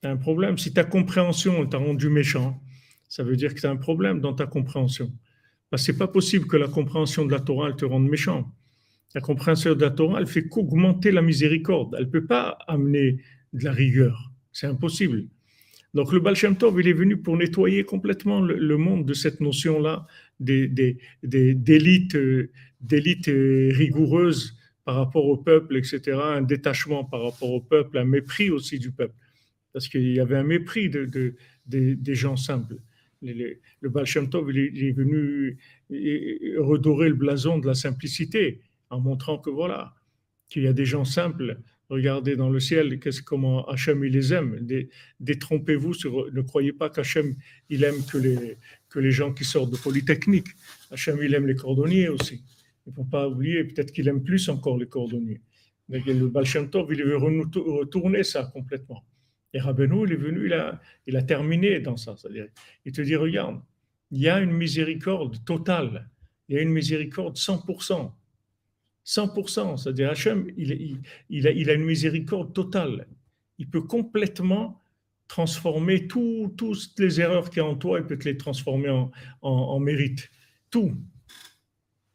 [0.01, 0.57] Tu as un problème.
[0.57, 2.61] Si ta compréhension t'a rendu méchant,
[3.07, 5.11] ça veut dire que tu as un problème dans ta compréhension.
[5.69, 8.51] Parce que ce n'est pas possible que la compréhension de la Torah te rende méchant.
[9.13, 11.95] La compréhension de la Torah, elle fait qu'augmenter la miséricorde.
[11.97, 13.19] Elle ne peut pas amener
[13.53, 14.31] de la rigueur.
[14.51, 15.25] C'est impossible.
[15.93, 19.41] Donc le Baal Shem Tov, il est venu pour nettoyer complètement le, monde de cette
[19.41, 20.07] notion-là
[20.39, 22.17] d'élite
[22.81, 24.57] d'élite euh, rigoureuse
[24.91, 28.91] par rapport au peuple, etc., un détachement par rapport au peuple, un mépris aussi du
[28.91, 29.15] peuple,
[29.71, 31.33] parce qu'il y avait un mépris de,
[31.65, 32.75] des gens simples.
[33.21, 35.57] Le, le Baal Shem Tov, il est, venu
[36.57, 39.95] redorer le blason de la simplicité en montrant que voilà,
[40.49, 44.33] qu'il y a des gens simples regardez dans le ciel qu'est-ce, comment Hachem il les
[44.33, 44.65] aime.
[45.19, 45.93] Détrompez-vous,
[46.33, 47.35] ne croyez pas qu'Hachem
[47.69, 48.57] il aime que les,
[48.89, 50.47] que les gens qui sortent de Polytechnique.
[50.89, 52.43] Hachem il aime les cordonniers aussi.
[52.85, 55.41] Il ne faut pas oublier, peut-être qu'il aime plus encore les cordonniers.
[55.89, 59.03] Mais le Baal il veut retourner ça complètement.
[59.53, 62.15] Et Rabbeinu, il est venu, il a, il a terminé dans ça.
[62.17, 62.47] C'est-à-dire,
[62.85, 63.61] il te dit, regarde,
[64.11, 66.09] il y a une miséricorde totale,
[66.47, 68.11] il y a une miséricorde 100%.
[69.05, 73.07] 100%, c'est-à-dire Hachem, il, il, a, il, a, une miséricorde totale.
[73.57, 74.81] Il peut complètement
[75.27, 78.89] transformer tout, toutes les erreurs qu'il y a en toi, il peut te les transformer
[78.89, 79.11] en,
[79.41, 80.29] en, mérite.
[80.69, 80.95] Tout.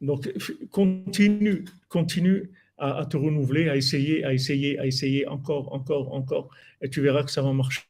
[0.01, 0.30] Donc,
[0.70, 6.51] continue, continue à, te renouveler, à essayer, à essayer, à essayer encore, encore, encore,
[6.82, 7.82] et tu verras que ça va marcher.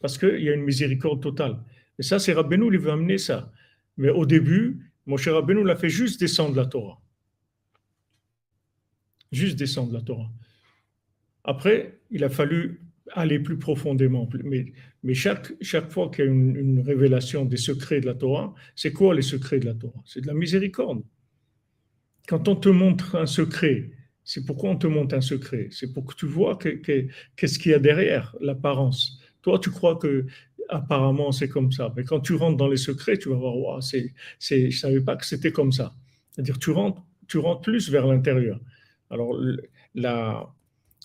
[0.00, 1.58] Parce qu'il y a une miséricorde totale.
[1.98, 3.52] Et ça, c'est Rabbeinu, il veut amener ça.
[3.96, 7.00] Mais au début, mon cher Rabbeinu l'a fait juste descendre la Torah
[9.32, 10.30] juste descendre la Torah.
[11.44, 12.80] Après, il a fallu
[13.12, 14.28] aller plus profondément.
[14.44, 18.54] Mais, mais chaque, chaque fois qu'il y a une, révélation des secrets de la Torah,
[18.74, 20.02] c'est quoi les secrets de la Torah?
[20.04, 21.02] C'est de la miséricorde.
[22.28, 23.90] Quand on te montre un secret,
[24.24, 25.68] c'est pourquoi on te montre un secret?
[25.70, 29.20] C'est pour que tu vois qu'est-ce qu'il y a derrière l'apparence.
[29.42, 30.26] Toi, tu crois que
[30.68, 34.12] apparemment c'est comme ça, mais quand tu rentres dans les secrets, tu vas voir, c'est,
[34.38, 35.94] c'est, je savais pas que c'était comme ça.
[36.30, 38.60] C'est-à-dire, tu rentres, tu rentres plus vers l'intérieur.
[39.10, 39.36] Alors,
[39.94, 40.48] la,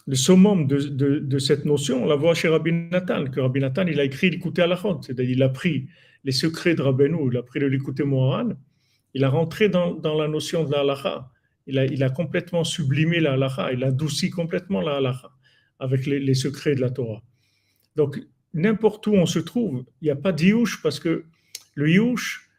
[0.08, 4.00] le summum de, cette notion, on la voit chez Rabbi Nathan, que Rabbi Nathan, il
[4.00, 5.88] a écrit l'écouter à la c'est-à-dire il a pris
[6.24, 8.50] les secrets de Rabbeinu, il a pris le l'écouter Moharan,
[9.14, 11.32] il a rentré dans, la notion de la halacha,
[11.66, 15.32] il a, il a complètement sublimé la halacha, il a adouci complètement la halacha
[15.80, 17.22] avec les, secrets de la Torah.
[17.96, 18.20] Donc,
[18.54, 21.26] n'importe où on se trouve, il n'y a pas d'yush parce que
[21.74, 22.50] le yush,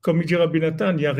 [0.00, 1.12] comme il dit Rabbi Nathan, il n'y a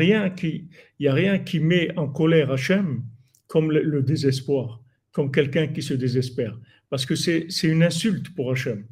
[1.13, 3.03] rien qui met en colère Hachem
[3.47, 4.78] comme le, désespoir,
[5.11, 6.57] comme quelqu'un qui se désespère.
[6.89, 8.85] Parce que c'est une insulte pour Hachem.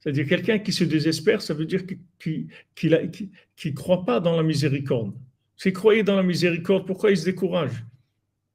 [0.00, 1.82] C'est-à-dire quelqu'un qui se désespère, ça veut dire
[2.20, 2.48] qu'il
[2.84, 5.14] ne croit pas dans la miséricorde.
[5.56, 7.84] S'il croyait dans la miséricorde, pourquoi il se décourage?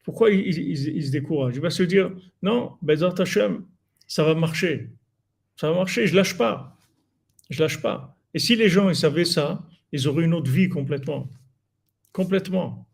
[0.03, 1.55] Pourquoi il, se décourage?
[1.55, 3.66] Il va se dire, non, Bezat Hachem,
[4.07, 4.89] ça va marcher.
[5.55, 6.78] Ça va marcher, je lâche pas.
[7.49, 8.16] Je lâche pas.
[8.34, 11.30] Et si les gens ils savaient ça, ils auraient une autre vie complètement.
[12.12, 12.88] Complètement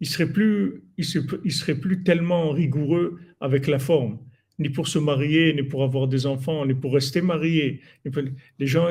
[0.00, 1.04] il serait plus, il,
[1.52, 4.18] serait plus tellement rigoureux avec la forme,
[4.58, 7.80] ni pour se marier, ni pour avoir des enfants, ni pour rester marié.
[8.58, 8.88] Les gens,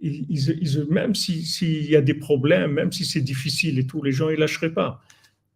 [0.00, 4.28] ils, même s'il y a des problèmes, même si c'est difficile et tout, les gens,
[4.28, 5.02] ils lâcheraient pas.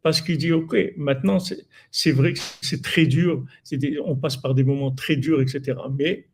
[0.03, 1.39] Parce qu'ils disent, OK, maintenant,
[1.91, 3.45] c'est vrai que c'est très dur,
[4.05, 5.78] on passe par des moments très durs, etc.
[5.99, 6.28] Mais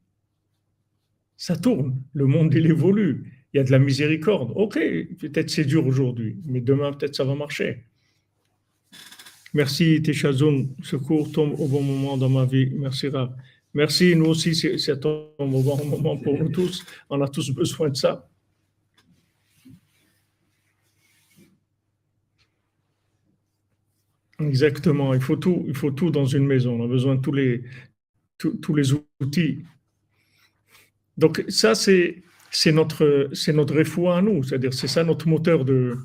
[1.37, 3.33] ça tourne, le monde, il évolue.
[3.53, 4.53] Il y a de la miséricorde.
[4.55, 4.79] OK,
[5.19, 7.85] peut-être c'est dur aujourd'hui, mais demain, peut-être ça va marcher.
[9.55, 10.75] Merci, Teshazoun.
[10.83, 12.71] Ce cours tombe au bon moment dans ma vie.
[12.75, 13.35] Merci, Rav.
[13.75, 14.97] Merci, nous aussi, c'est un
[15.39, 16.85] bon moment pour nous tous.
[17.11, 18.29] On a tous besoin de ça.
[24.39, 26.79] Exactement, il faut tout, il faut tout dans une maison.
[26.81, 27.65] On a besoin de tous les,
[28.39, 29.65] tous, les outils.
[31.17, 33.75] Donc ça, c'est, c'est notre, c'est notre
[34.11, 34.43] à nous.
[34.43, 35.97] C'est-à-dire, c'est ça notre moteur de,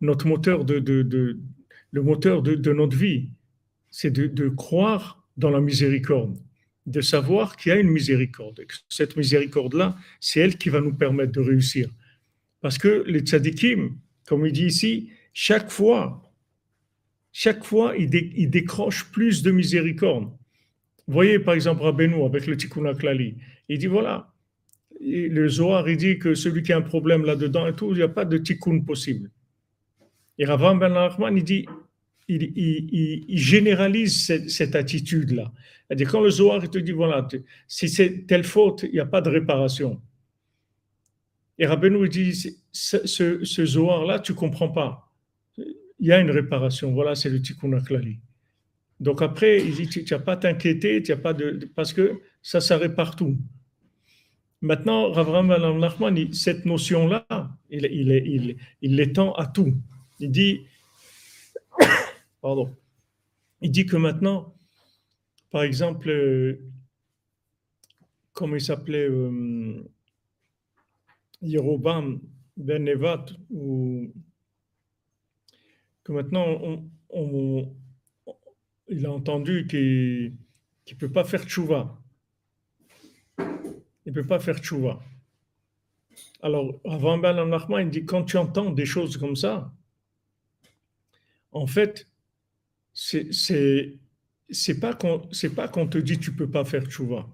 [0.00, 1.38] notre moteur de, de
[1.92, 3.30] le moteur de, notre vie,
[3.90, 6.38] c'est de, croire dans la miséricorde,
[6.86, 8.60] de savoir qu'il y a une miséricorde.
[8.88, 11.88] cette miséricorde-là, c'est elle qui va nous permettre de réussir.
[12.60, 16.30] Parce que les tzadikim, comme il dit ici, chaque fois,
[17.32, 18.10] chaque fois, il,
[18.50, 20.24] décroche plus de miséricorde.
[21.06, 23.36] Vous voyez, par exemple, Rabbeinu avec le Tikkun Aklali,
[23.68, 24.32] il dit voilà,
[25.00, 28.02] le Zohar, il dit que celui qui a un problème là-dedans et tout, il n'y
[28.02, 29.30] a pas de Tikkun possible.
[30.38, 31.66] Et Ravan Ben Nachman, il dit
[32.30, 35.52] il, généralise cette, attitude-là.
[35.86, 37.26] C'est-à-dire, quand le Zohar te dit, voilà,
[37.66, 40.00] si c'est telle faute, il n'y a pas de réparation.
[41.58, 43.06] Et Rabbeinu dit, ce,
[43.44, 45.12] ce, Zohar-là, tu comprends pas.
[45.58, 46.92] Il y a une réparation.
[46.92, 47.78] Voilà, c'est le Tikkun.
[49.00, 52.60] Donc après, il dit, tu n'as pas à t'inquiéter, tu pas de, parce que ça,
[52.60, 53.36] ça répare tout.
[54.62, 57.26] Maintenant, Ravram Nachman, cette notion-là,
[57.70, 59.74] il, il, il l'étend à tout.
[60.18, 60.60] Il dit,
[62.40, 62.74] Pardon.
[63.60, 64.54] Il dit que maintenant,
[65.50, 66.70] par exemple, euh,
[68.32, 69.82] comme il s'appelait euh,
[71.42, 72.20] Yerobam
[72.56, 74.12] Ben Nevat, ou
[76.04, 76.90] que maintenant
[78.88, 80.36] il a entendu qu'il
[80.90, 82.00] ne peut pas faire tchouva.
[83.38, 83.44] Il
[84.06, 85.00] ne peut pas faire tchouva.
[86.42, 89.72] Alors, avant Ben il dit quand tu entends des choses comme ça,
[91.52, 92.09] en fait,
[92.92, 93.98] c'est
[94.50, 97.28] c'est pas qu'on te dit tu peux pas faire tchouva.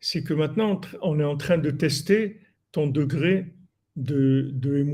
[0.00, 2.40] C'est que maintenant on est en train de tester
[2.72, 3.54] ton degré
[3.96, 4.84] de de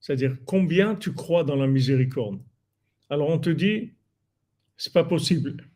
[0.00, 2.40] c'est-à-dire combien tu crois dans la miséricorde.
[3.10, 3.92] Alors on te dit
[4.76, 5.68] c'est pas possible.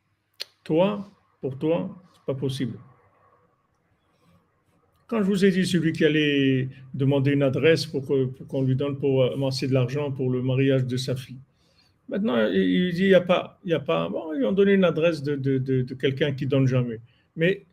[0.64, 1.12] Toi,
[1.42, 2.78] pour toi, c'est pas possible.
[5.06, 8.06] Quand je vous ai dit celui qui allait demander une adresse pour
[8.48, 11.40] qu'on lui donne pour amasser de l'argent pour le mariage de sa fille,
[12.08, 14.74] Maintenant, il dit, il n'y a pas, il y a pas, bon, ils ont donné
[14.74, 17.00] une adresse de, de, de, quelqu'un qui donne jamais.
[17.34, 17.64] Mais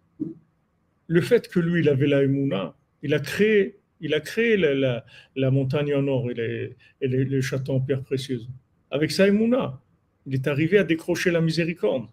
[1.07, 2.73] le fait que lui, il avait la Emouna,
[3.03, 5.03] il a créé, il a créé la,
[5.35, 8.49] la, montagne en or et, les, et les, le château en pierre précieuse.
[8.89, 9.81] Avec sa Emouna,
[10.25, 12.05] il est arrivé à décrocher la miséricorde.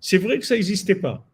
[0.00, 1.26] C'est vrai que ça n'existait pas.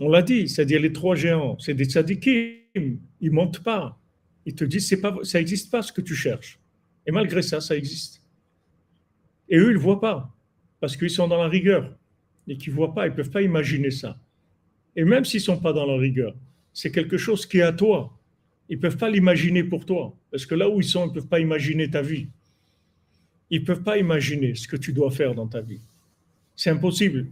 [0.00, 3.98] On l'a dit, c'est-à-dire les trois géants, c'est des tzadikim, ils ne montent pas.
[4.46, 6.58] Ils te disent, pas, ça n'existe pas ce que tu cherches.
[7.06, 8.19] Et malgré ça, ça existe.
[9.50, 10.34] Et eux, ils ne voient pas,
[10.80, 11.94] parce qu'ils sont dans la rigueur.
[12.48, 14.18] Et qu'ils ne voient pas, ils ne peuvent pas imaginer ça.
[14.96, 16.34] Et même s'ils ne sont pas dans la rigueur,
[16.72, 18.16] c'est quelque chose qui est à toi.
[18.68, 20.16] Ils ne peuvent pas l'imaginer pour toi.
[20.30, 22.28] Parce que là où ils sont, ils ne peuvent pas imaginer ta vie.
[23.50, 25.80] Ils ne peuvent pas imaginer ce que tu dois faire dans ta vie.
[26.54, 27.26] C'est impossible.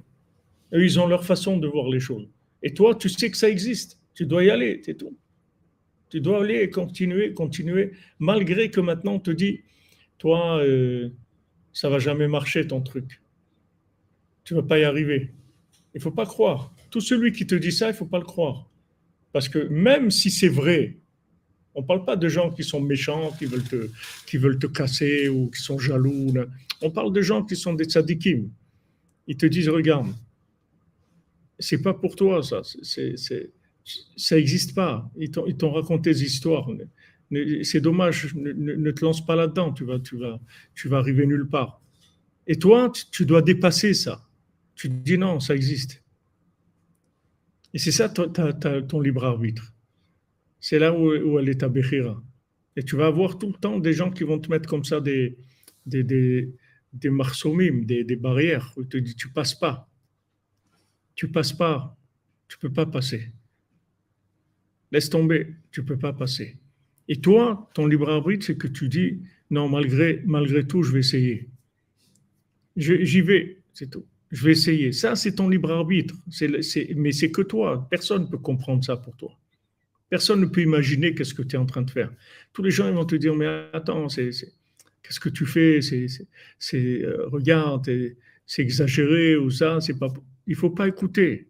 [0.72, 2.28] Eux, ils ont leur façon de voir les choses.
[2.62, 3.98] Et toi, tu sais que ça existe.
[4.14, 5.16] Tu dois y aller, c'est tout.
[6.10, 9.60] Tu dois aller et continuer, continuer, malgré que maintenant on te dit,
[10.16, 11.10] toi, euh,
[11.78, 13.22] ça va jamais marcher ton truc.
[14.42, 15.32] Tu vas pas y arriver.
[15.94, 16.74] Il faut pas croire.
[16.90, 18.68] Tout celui qui te dit ça, il faut pas le croire.
[19.30, 20.96] Parce que même si c'est vrai,
[21.76, 23.90] on parle pas de gens qui sont méchants, qui veulent te,
[24.26, 26.34] qui veulent te casser ou qui sont jaloux.
[26.82, 28.50] On parle de gens qui sont des tzadikim.
[29.28, 30.08] Ils te disent, regarde,
[31.60, 32.62] c'est pas pour toi ça.
[32.82, 33.14] C'est,
[34.16, 35.08] ça n'existe pas.
[35.16, 36.68] Ils t'ont raconté des histoires
[37.62, 40.40] c'est dommage, ne, te lance pas là-dedans, tu vas, tu, vas,
[40.74, 41.80] tu vas arriver nulle part.
[42.46, 44.26] Et toi, tu, dois dépasser ça.
[44.74, 46.02] Tu te dis non, ça existe.
[47.74, 49.74] Et c'est ça ton, libre arbitre.
[50.58, 52.22] C'est là où, elle est ta béchira.
[52.76, 55.00] Et tu vas avoir tout le temps des gens qui vont te mettre comme ça
[55.00, 55.36] des,
[55.84, 56.54] des, des,
[56.92, 59.90] des marsomim, des, barrières, où ils te disent tu passes pas.
[61.14, 61.96] Tu passes pas.
[62.48, 63.32] Tu peux pas passer.
[64.90, 66.56] Laisse tomber, tu peux pas passer.
[67.08, 71.00] Et toi, ton libre arbitre, c'est que tu dis, non, malgré, malgré tout, je vais
[71.00, 71.48] essayer.
[72.76, 74.04] J'y vais, c'est tout.
[74.30, 74.92] Je vais essayer.
[74.92, 76.14] Ça, c'est ton libre arbitre.
[76.96, 77.88] mais c'est que toi.
[77.90, 79.32] Personne ne peut comprendre ça pour toi.
[80.10, 82.10] Personne ne peut imaginer qu'est-ce que tu es en train de faire.
[82.52, 85.80] Tous les gens ils vont te dire, mais attends, qu'est-ce que tu fais?
[85.80, 87.90] C'est, euh, regarde,
[88.46, 89.80] c'est exagéré ou ça.
[89.80, 90.12] C'est pas.
[90.46, 91.48] Il faut pas écouter.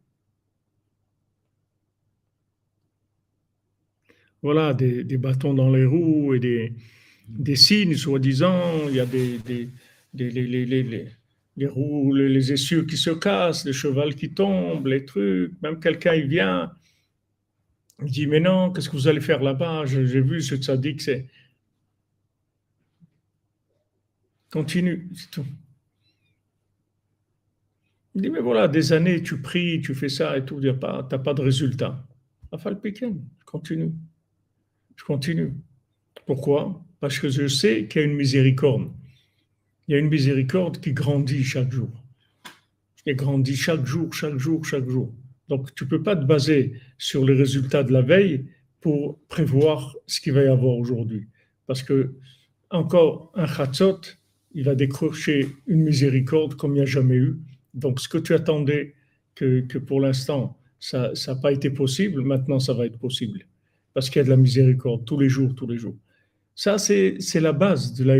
[4.42, 6.72] Voilà, des, bâtons dans les roues et
[7.28, 8.88] des, signes, soi-disant.
[8.88, 9.40] Il y a des,
[10.14, 15.60] les, roues, les, essieux qui se cassent, les chevals qui tombent, les trucs.
[15.62, 16.72] Même quelqu'un, il vient,
[18.04, 19.86] il dit, mais non, qu'est-ce que vous allez faire là-bas?
[19.86, 21.26] J'ai vu ce que c'est...
[24.50, 25.44] Continue, c'est tout.
[28.14, 30.74] Il dit, mais voilà, des années, tu pries, tu fais ça et tout, tu n'as
[30.74, 32.06] pas, pas de résultat.
[32.50, 32.80] Afal
[33.44, 33.92] continue.
[34.98, 35.54] Je continue.
[36.26, 36.84] Pourquoi?
[37.00, 38.90] Parce que je sais qu'il y a une miséricorde.
[39.86, 41.90] Il y a une miséricorde qui grandit chaque jour.
[43.04, 45.14] Qui grandit chaque jour, chaque jour, chaque jour.
[45.48, 49.96] Donc, tu ne peux pas te baser sur les résultats de la veille pour prévoir
[50.06, 51.28] ce qu'il va y avoir aujourd'hui.
[51.66, 52.14] Parce que
[52.70, 54.00] encore un chatzot,
[54.52, 57.38] il va décrocher une miséricorde comme il n'y a jamais eu.
[57.72, 58.94] Donc, ce que tu attendais
[59.34, 63.46] que pour l'instant, ça n'a pas été possible, maintenant ça va être possible.
[63.98, 65.96] Parce qu'il y a de la miséricorde tous les jours, tous les jours.
[66.54, 68.14] Ça, c'est la base de la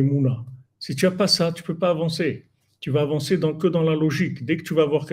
[0.81, 2.47] Si tu n'as pas ça, tu ne peux pas avancer.
[2.81, 4.45] Tu vas avancer que dans la logique.
[4.45, 5.07] Dès que tu vas voir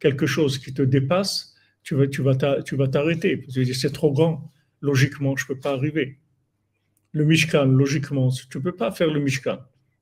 [0.00, 1.54] quelque chose qui te dépasse,
[1.84, 3.46] tu vas, tu vas, tu vas t'arrêter.
[3.72, 4.50] C'est trop grand.
[4.80, 6.18] Logiquement, je ne peux pas arriver.
[7.12, 9.60] Le Mishkan, logiquement, tu ne peux pas faire le Mishkan.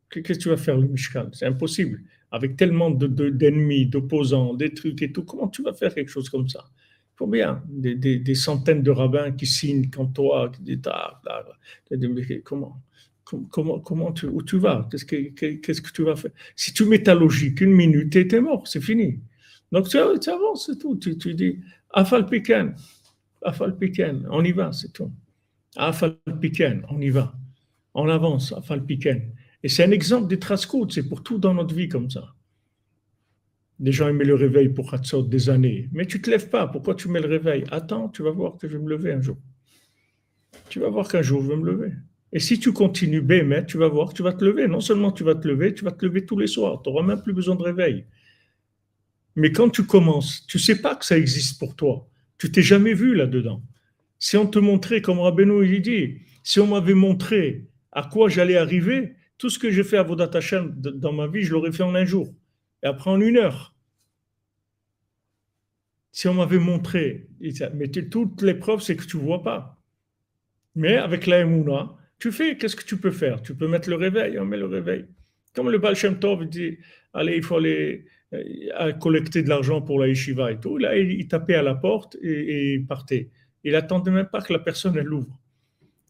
[0.09, 1.29] Qu'est-ce que tu vas faire le Mishkan?
[1.35, 2.01] C'est impossible.
[2.31, 6.49] Avec tellement d'ennemis, d'opposants, des trucs et tout, comment tu vas faire quelque chose comme
[6.49, 6.65] ça?
[7.19, 11.21] Combien des, des, centaines de rabbins qui signent quand toi, qui disent ah,
[12.45, 12.83] comment
[13.51, 14.89] Comment, comment tu, où tu vas?
[14.89, 16.31] Qu'est-ce que, tu vas faire?
[16.55, 19.19] Si tu mets ta logique, une minute, tu mort, c'est fini.
[19.73, 20.95] Donc tu, avances, c'est tout.
[20.97, 21.59] Tu, tu dis
[21.91, 22.77] Afal Piken,
[23.43, 25.11] Afal Piken, on y va, c'est tout.
[25.75, 27.35] Afal Piken, on y va.
[27.95, 29.33] On avance, Afal Piken.
[29.65, 32.33] Et c'est un exemple des traces c'est pour tout dans notre vie comme ça.
[33.79, 35.89] Des gens aimaient le réveil pour Hatzot des années.
[35.93, 36.67] Mais tu ne te lèves pas.
[36.67, 37.65] Pourquoi tu mets le réveil?
[37.71, 39.37] Attends, tu vas voir que je vais me lever un jour.
[40.71, 41.93] Tu vas voir qu'un jour je vais me lever.
[42.33, 44.67] Et si tu continues, mais tu vas voir tu vas te lever.
[44.67, 46.81] Non seulement tu vas te lever, tu vas te lever tous les soirs.
[46.83, 48.07] Tu n'auras même plus besoin de réveil.
[49.37, 52.09] Mais quand tu commences, tu ne sais pas que ça existe pour toi.
[52.39, 53.63] Tu t'es jamais vu là-dedans.
[54.19, 58.57] Si on te montrait, comme Rabbeinu il dit, si on m'avait montré à quoi j'allais
[58.57, 61.83] arriver, tout ce que j'ai fait à Vodat Hashem dans ma vie, je l'aurais fait
[61.83, 62.33] en un jour
[62.87, 63.75] et après en une heure.
[66.13, 67.27] Si on m'avait montré,
[67.75, 69.83] mais toutes les preuves, c'est que tu ne vois pas.
[70.77, 73.43] Mais avec la Emouna, tu fais, qu'est-ce que tu peux faire?
[73.43, 75.05] Tu peux mettre le réveil, on met le réveil.
[75.55, 76.79] Comme le Baal Shem Tov dit,
[77.13, 80.79] allez, il faut aller euh, collecter de l'argent pour la yeshiva et tout.
[80.79, 83.31] Là, il, tapait à la porte et, il partait.
[83.65, 85.41] Il attendait même pas que la personne elle ouvre.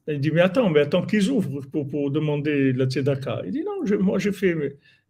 [0.09, 3.43] Il dit, mais attends, mais attends qu'ils ouvrent pour, demander la tzedaka.
[3.47, 4.55] Il dit, non, moi j'ai fait,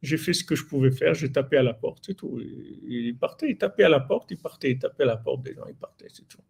[0.02, 2.38] j'ai fait ce que je pouvais faire, j'ai tapé à la porte, c'est tout.
[2.40, 5.54] Il partait, il tapait à la porte, il partait, il tapait à la porte des
[5.54, 6.42] gens, il partait, c'est tout.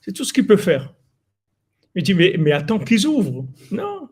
[0.00, 0.24] C'est tout.
[0.24, 0.92] Ce qu'il peut faire.
[1.94, 3.46] Il dit, mais, mais attends qu'ils ouvrent.
[3.70, 4.08] Non.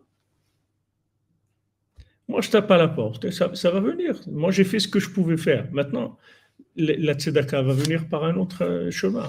[2.29, 4.19] Moi, je tape à la porte, ça, ça va venir.
[4.29, 5.71] Moi, j'ai fait ce que je pouvais faire.
[5.73, 6.19] Maintenant,
[6.77, 9.29] la tzedaka va venir par un autre euh, chemin.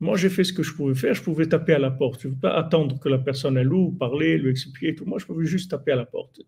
[0.00, 1.14] Moi, j'ai fait ce que je pouvais faire.
[1.14, 2.20] Je pouvais taper à la porte.
[2.22, 5.06] Je ne veux pas attendre que la personne elle ouvre, parler, lui expliquer tout.
[5.06, 6.40] Moi, je pouvais juste taper à la porte.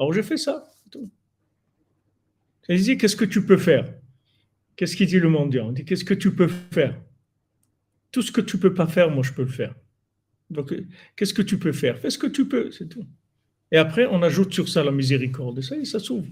[0.00, 0.64] Alors, j'ai fait ça.
[2.70, 3.92] Il dit, qu'est-ce que tu peux faire?
[4.74, 5.68] Qu'est-ce qu'il dit le mendiant?
[5.68, 6.98] Il dit, qu'est-ce que tu peux faire?
[8.10, 9.74] Tout ce que tu ne peux pas faire, moi, je peux le faire.
[10.48, 10.74] Donc,
[11.14, 11.98] qu'est-ce que tu peux faire?
[11.98, 13.04] Fais ce que tu peux, c'est tout.
[13.70, 15.60] Et après, on ajoute sur ça la miséricorde.
[15.60, 16.26] Ça, ça s'ouvre.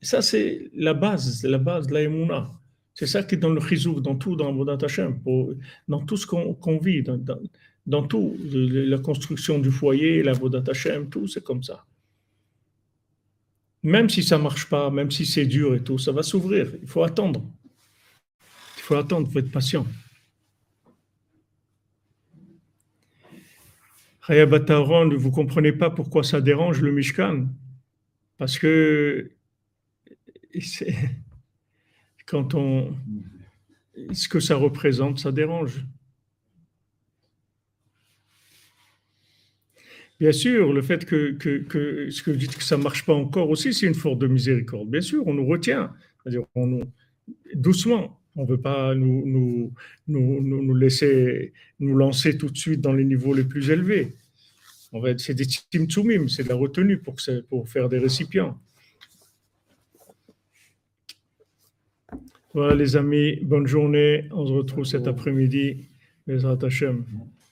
[0.00, 2.50] Ça, c'est la base, la base de la
[2.94, 5.20] C'est ça qui est dans le chizouk, dans tout, dans Vodat Hashem,
[5.88, 7.20] dans tout ce qu'on vit, dans,
[7.86, 11.84] dans, tout, la construction du foyer, la Vodat Hashem, tout, c'est comme ça.
[13.82, 16.70] Même si ça ne marche pas, même si c'est dur et tout, ça va s'ouvrir.
[16.82, 17.42] Il faut attendre.
[18.76, 19.86] Il faut attendre, il faut être patient.
[24.28, 27.46] vous ne comprenez pas pourquoi ça dérange le Mishkan?
[28.38, 29.32] Parce que
[32.26, 32.96] quand on.
[34.12, 35.84] Ce que ça représente, ça dérange.
[40.20, 43.48] Bien sûr, le fait que, ce que vous dites que ça ne marche pas encore
[43.48, 44.90] aussi, c'est une force de miséricorde.
[44.90, 45.94] Bien sûr, on nous retient.
[46.22, 46.82] C'est-à-dire, on
[47.54, 48.20] doucement.
[48.36, 49.72] On ne veut pas nous, nous,
[50.08, 54.14] nous, nous, laisser nous lancer tout de suite dans les niveaux les plus élevés.
[54.92, 57.16] On va c'est des timtsumim, c'est de la retenue pour,
[57.48, 58.58] pour faire des récipients.
[62.52, 64.28] Voilà les amis, bonne journée.
[64.32, 65.86] On se retrouve cet après-midi.
[66.26, 67.04] Bezrat Hashem.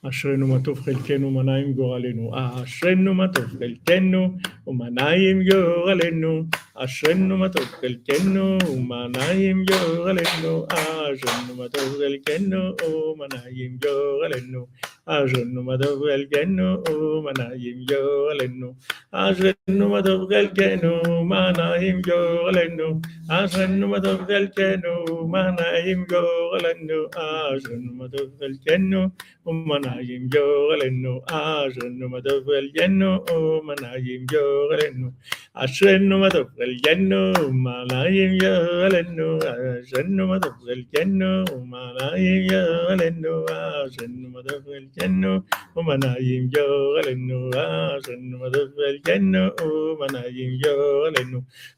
[0.07, 2.31] אשרינו מה טוב חלקנו ומנעים גורלנו,
[2.63, 4.37] אשרינו מה טוב חלקנו
[4.67, 6.43] ומנעים גורלנו,
[6.83, 14.63] أشرن متوكل كنو وما نايم جو غلنو أشرن متوكل كنو وما نايم جو غلنو
[15.07, 18.69] أشرن متوكل كنو وما نايم جو غلنو
[19.13, 22.89] أشرن متوكل كنو وما نايم جو غلنو
[23.31, 29.01] أشرن متوكل كنو وما نايم جو غلنو أشرن متوكل كنو
[29.45, 35.09] وما نايم جو غلنو أشرن متوكل كنو وما نايم جو غلنو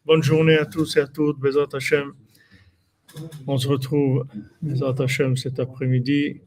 [0.05, 2.13] bonne journée à tous et à toutes Bezat Hashem.
[3.47, 4.25] On se retrouve
[4.61, 6.41] Bezat Hashem cet après-midi.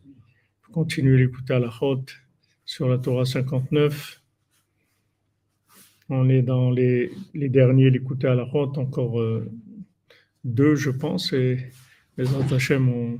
[0.72, 2.11] Continuez d'écouter à la Chod
[2.64, 4.24] sur la Torah 59.
[6.11, 9.50] On est dans les, derniers, l'écouter à la route, encore euh,
[10.44, 11.72] deux, je pense, et
[12.18, 13.18] les Hachem,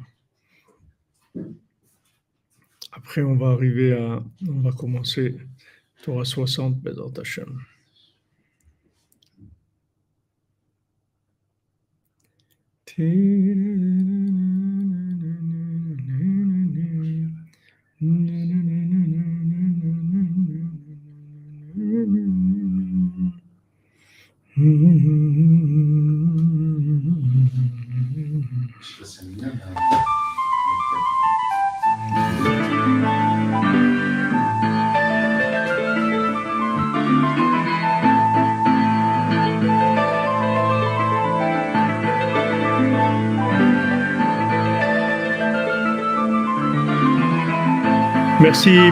[2.93, 5.37] après on va arriver à, on va commencer
[6.03, 7.59] Torah 60, Bezat Hachem.
[24.57, 24.71] Merci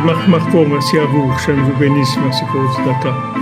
[0.04, 1.32] Marc Marco, merci à vous.
[1.46, 2.16] Je vous bénisse.
[2.24, 3.41] Merci pour votre data.